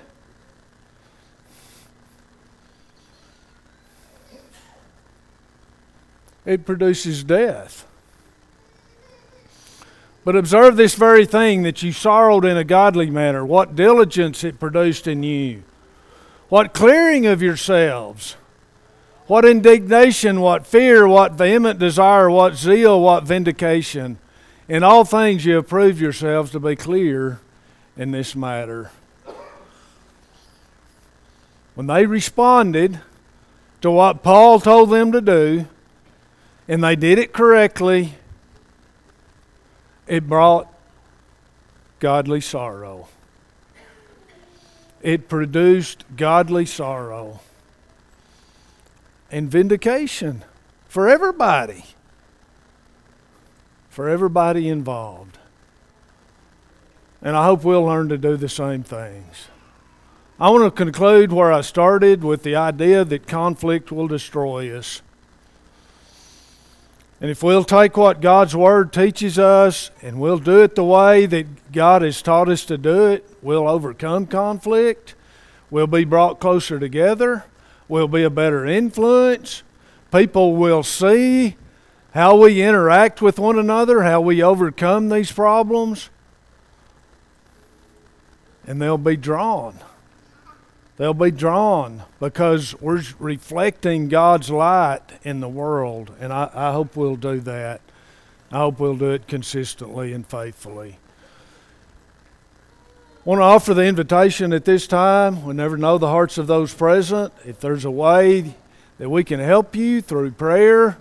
it 6.46 6.66
produces 6.66 7.24
death. 7.24 7.86
But 10.26 10.36
observe 10.36 10.76
this 10.76 10.96
very 10.96 11.26
thing 11.26 11.64
that 11.64 11.82
you 11.82 11.92
sorrowed 11.92 12.46
in 12.46 12.58
a 12.58 12.64
godly 12.64 13.10
manner, 13.10 13.46
what 13.46 13.76
diligence 13.76 14.44
it 14.44 14.60
produced 14.60 15.08
in 15.08 15.24
you, 15.24 15.64
what 16.50 16.74
clearing 16.74 17.26
of 17.26 17.42
yourselves, 17.42 18.36
what 19.28 19.46
indignation, 19.46 20.42
what 20.42 20.66
fear, 20.66 21.08
what 21.08 21.34
vehement 21.34 21.80
desire, 21.80 22.30
what 22.30 22.56
zeal, 22.56 23.00
what 23.00 23.24
vindication. 23.24 24.18
In 24.68 24.84
all 24.84 25.06
things 25.06 25.46
you 25.46 25.56
have 25.56 25.68
proved 25.68 26.00
yourselves 26.00 26.52
to 26.52 26.60
be 26.60 26.76
clear 26.76 27.40
in 27.96 28.12
this 28.12 28.36
matter. 28.36 28.92
When 31.76 31.88
they 31.88 32.06
responded 32.06 33.00
to 33.82 33.92
what 33.92 34.22
Paul 34.22 34.60
told 34.60 34.90
them 34.90 35.12
to 35.12 35.22
do, 35.22 35.68
and 36.70 36.84
they 36.84 36.96
did 36.96 37.18
it 37.18 37.34
correctly, 37.34 38.14
it 40.08 40.28
brought 40.28 40.72
godly 42.00 42.40
sorrow. 42.40 43.08
It 45.02 45.28
produced 45.28 46.06
godly 46.16 46.68
sorrow 46.68 47.40
and 49.32 49.50
vindication 49.50 50.44
for 50.88 51.10
everybody. 51.10 51.86
For 53.90 54.08
everybody 54.08 54.70
involved. 54.70 55.40
And 57.20 57.36
I 57.36 57.46
hope 57.46 57.64
we'll 57.64 57.84
learn 57.84 58.10
to 58.10 58.18
do 58.18 58.38
the 58.38 58.48
same 58.48 58.84
things. 58.84 59.48
I 60.40 60.52
want 60.52 60.64
to 60.66 60.72
conclude 60.72 61.34
where 61.34 61.52
I 61.52 61.62
started 61.62 62.24
with 62.24 62.44
the 62.44 62.56
idea 62.56 63.04
that 63.06 63.26
conflict 63.26 63.92
will 63.92 64.08
destroy 64.08 64.78
us. 64.78 65.02
And 67.22 67.30
if 67.30 67.44
we'll 67.44 67.66
take 67.66 67.98
what 67.98 68.22
God's 68.22 68.56
Word 68.56 68.94
teaches 68.94 69.38
us 69.38 69.92
and 70.02 70.20
we'll 70.20 70.40
do 70.40 70.64
it 70.64 70.76
the 70.76 70.86
way 70.86 71.26
that 71.26 71.72
God 71.72 72.02
has 72.02 72.22
taught 72.22 72.50
us 72.50 72.64
to 72.66 72.78
do 72.78 73.08
it, 73.08 73.30
we'll 73.42 73.68
overcome 73.68 74.26
conflict, 74.26 75.16
We'll 75.72 75.88
be 75.88 76.04
brought 76.04 76.40
closer 76.40 76.80
together. 76.80 77.46
We'll 77.88 78.08
be 78.08 78.24
a 78.24 78.30
better 78.30 78.66
influence. 78.66 79.64
People 80.12 80.56
will 80.56 80.84
see 80.84 81.58
how 82.14 82.36
we 82.38 82.62
interact 82.62 83.22
with 83.22 83.38
one 83.38 83.60
another, 83.60 84.02
how 84.02 84.22
we 84.22 84.42
overcome 84.42 85.10
these 85.10 85.32
problems, 85.32 86.10
and 88.66 88.82
they'll 88.82 88.98
be 88.98 89.16
drawn. 89.16 89.80
They'll 91.00 91.14
be 91.14 91.32
drawn 91.32 92.04
because 92.20 92.80
we're 92.82 93.02
reflecting 93.20 94.10
God's 94.10 94.50
light 94.50 95.00
in 95.24 95.40
the 95.40 95.48
world, 95.48 96.12
and 96.20 96.34
I, 96.34 96.52
I 96.54 96.74
hope 96.74 96.98
we'll 96.98 97.16
do 97.16 97.40
that. 97.40 97.80
I 98.52 98.58
hope 98.58 98.82
we'll 98.82 98.98
do 98.98 99.12
it 99.12 99.26
consistently 99.26 100.12
and 100.12 100.28
faithfully. 100.28 100.98
I 103.26 103.30
Want 103.30 103.40
to 103.40 103.44
offer 103.44 103.74
the 103.74 103.86
invitation 103.86 104.52
at 104.52 104.66
this 104.66 104.88
time. 104.88 105.46
We 105.46 105.54
never 105.54 105.78
know 105.78 105.98
the 105.98 106.10
hearts 106.10 106.38
of 106.38 106.48
those 106.48 106.74
present. 106.74 107.32
If 107.46 107.62
there's 107.62 107.86
a 107.86 107.92
way 107.92 108.56
that 108.98 109.10
we 109.10 109.24
can 109.24 109.40
help 109.40 109.78
you 109.78 110.02
through 110.02 110.32
prayer, 110.32 110.98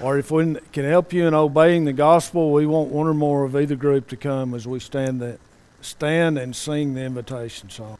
or 0.00 0.18
if 0.18 0.30
we 0.30 0.54
can 0.70 0.84
help 0.84 1.12
you 1.12 1.26
in 1.26 1.34
obeying 1.34 1.84
the 1.84 1.92
gospel, 1.92 2.52
we 2.52 2.64
want 2.64 2.90
one 2.90 3.08
or 3.08 3.14
more 3.14 3.42
of 3.42 3.56
either 3.56 3.74
group 3.74 4.06
to 4.10 4.16
come 4.16 4.54
as 4.54 4.68
we 4.68 4.78
stand, 4.78 5.20
the, 5.20 5.40
stand 5.80 6.38
and 6.38 6.54
sing 6.54 6.94
the 6.94 7.02
invitation 7.02 7.70
song. 7.70 7.98